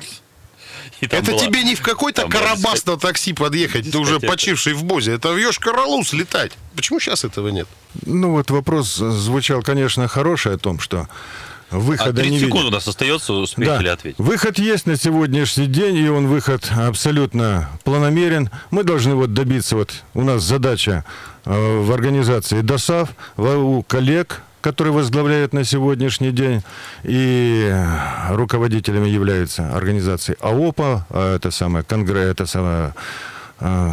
И 1.03 1.09
там 1.09 1.21
Это 1.21 1.33
была- 1.33 1.41
тебе 1.41 1.65
не 1.65 1.75
в 1.75 1.83
какой-то 1.83 2.29
карабас 2.29 2.87
на 2.87 2.97
такси 2.97 3.33
подъехать, 3.33 3.91
ты 3.91 3.99
уже 3.99 4.21
почивший 4.21 4.73
в 4.73 4.85
Бозе. 4.85 5.13
Это 5.15 5.33
в 5.33 5.37
Йошкар-Олу 5.37 6.05
слетать. 6.05 6.53
Почему 6.77 7.01
сейчас 7.01 7.25
этого 7.25 7.49
нет? 7.49 7.67
Ну 8.07 8.31
вот 8.31 8.51
вопрос 8.53 8.95
звучал, 8.95 9.63
конечно, 9.63 10.07
хороший 10.07 10.55
о 10.55 10.59
том, 10.59 10.79
что 10.79 11.09
А 11.71 11.79
выхода 11.79 12.13
30 12.21 12.31
не 12.31 12.39
секунд 12.39 12.67
у 12.67 12.71
нас 12.71 12.87
остается, 12.87 13.33
успеете 13.33 13.83
ли 13.83 13.89
ответить? 13.89 14.19
Выход 14.21 14.61
есть 14.61 14.87
на 14.87 14.97
сегодняшний 14.97 15.67
день, 15.67 15.97
и 15.97 16.09
он 16.09 16.29
выход 16.29 16.71
абсолютно 16.71 17.69
планомерен. 17.83 18.51
Мы 18.71 18.85
должны 18.85 19.17
вот 19.17 19.35
добиться, 19.35 19.75
вот 19.75 19.93
у 20.15 20.23
нас 20.23 20.45
задача 20.45 21.05
э, 21.45 21.79
в 21.81 21.91
организации 21.91 22.61
ДОСАВ, 22.61 23.09
у 23.37 23.83
коллег, 23.83 24.43
которые 24.63 24.93
возглавляют 24.95 25.53
на 25.53 25.65
сегодняшний 25.65 26.31
день, 26.31 26.63
и 27.03 27.75
руководителями 28.31 29.09
являются 29.09 29.69
организации 29.77 30.37
АОПа, 30.41 31.07
а 31.11 31.37
это 31.37 31.51
самое, 31.51 31.85
Конгресс, 31.85 32.31
это 32.31 32.47
самое, 32.47 32.95
э, 33.61 33.91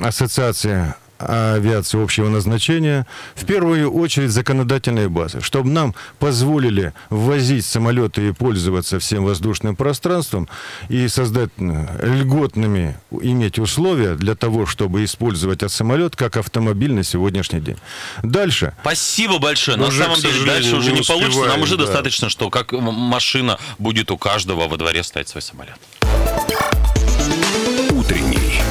ассоциация 0.00 0.96
авиации 1.26 2.02
общего 2.02 2.28
назначения, 2.28 3.06
в 3.34 3.44
первую 3.44 3.92
очередь 3.92 4.30
законодательные 4.30 5.08
базы, 5.08 5.40
чтобы 5.40 5.70
нам 5.70 5.94
позволили 6.18 6.92
ввозить 7.10 7.64
самолеты 7.66 8.28
и 8.28 8.32
пользоваться 8.32 8.98
всем 8.98 9.24
воздушным 9.24 9.76
пространством 9.76 10.48
и 10.88 11.08
создать 11.08 11.50
э, 11.58 12.06
льготными, 12.20 12.96
иметь 13.10 13.58
условия 13.58 14.14
для 14.14 14.34
того, 14.34 14.66
чтобы 14.66 15.04
использовать 15.04 15.58
этот 15.58 15.72
самолет 15.72 16.16
как 16.16 16.36
автомобиль 16.36 16.92
на 16.92 17.04
сегодняшний 17.04 17.60
день. 17.60 17.76
Дальше. 18.22 18.74
Спасибо 18.80 19.38
большое. 19.38 19.76
На 19.76 19.86
Уже, 19.86 20.02
самом 20.02 20.20
деле, 20.20 20.44
дальше 20.44 20.76
уже 20.76 20.92
не 20.92 20.98
не 20.98 21.04
получится. 21.04 21.46
Нам 21.46 21.62
уже 21.62 21.76
да. 21.76 21.84
достаточно, 21.84 22.28
что 22.28 22.50
как 22.50 22.72
машина 22.72 23.58
будет 23.78 24.10
у 24.10 24.18
каждого 24.18 24.68
во 24.68 24.76
дворе 24.76 25.02
стоять 25.02 25.28
свой 25.28 25.42
самолет. 25.42 25.76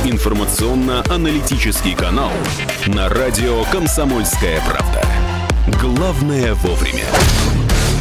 Информационно-аналитический 0.04 1.94
канал 1.94 2.32
на 2.88 3.08
радио 3.08 3.64
«Комсомольская 3.66 4.60
правда». 4.62 5.06
Главное 5.80 6.56
вовремя. 6.56 7.06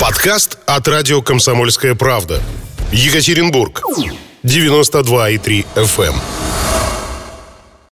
Подкаст 0.00 0.56
от 0.64 0.88
радио 0.88 1.20
«Комсомольская 1.20 1.94
правда». 1.94 2.40
Екатеринбург. 2.90 3.82
92,3 4.44 5.66
FM. 5.76 6.14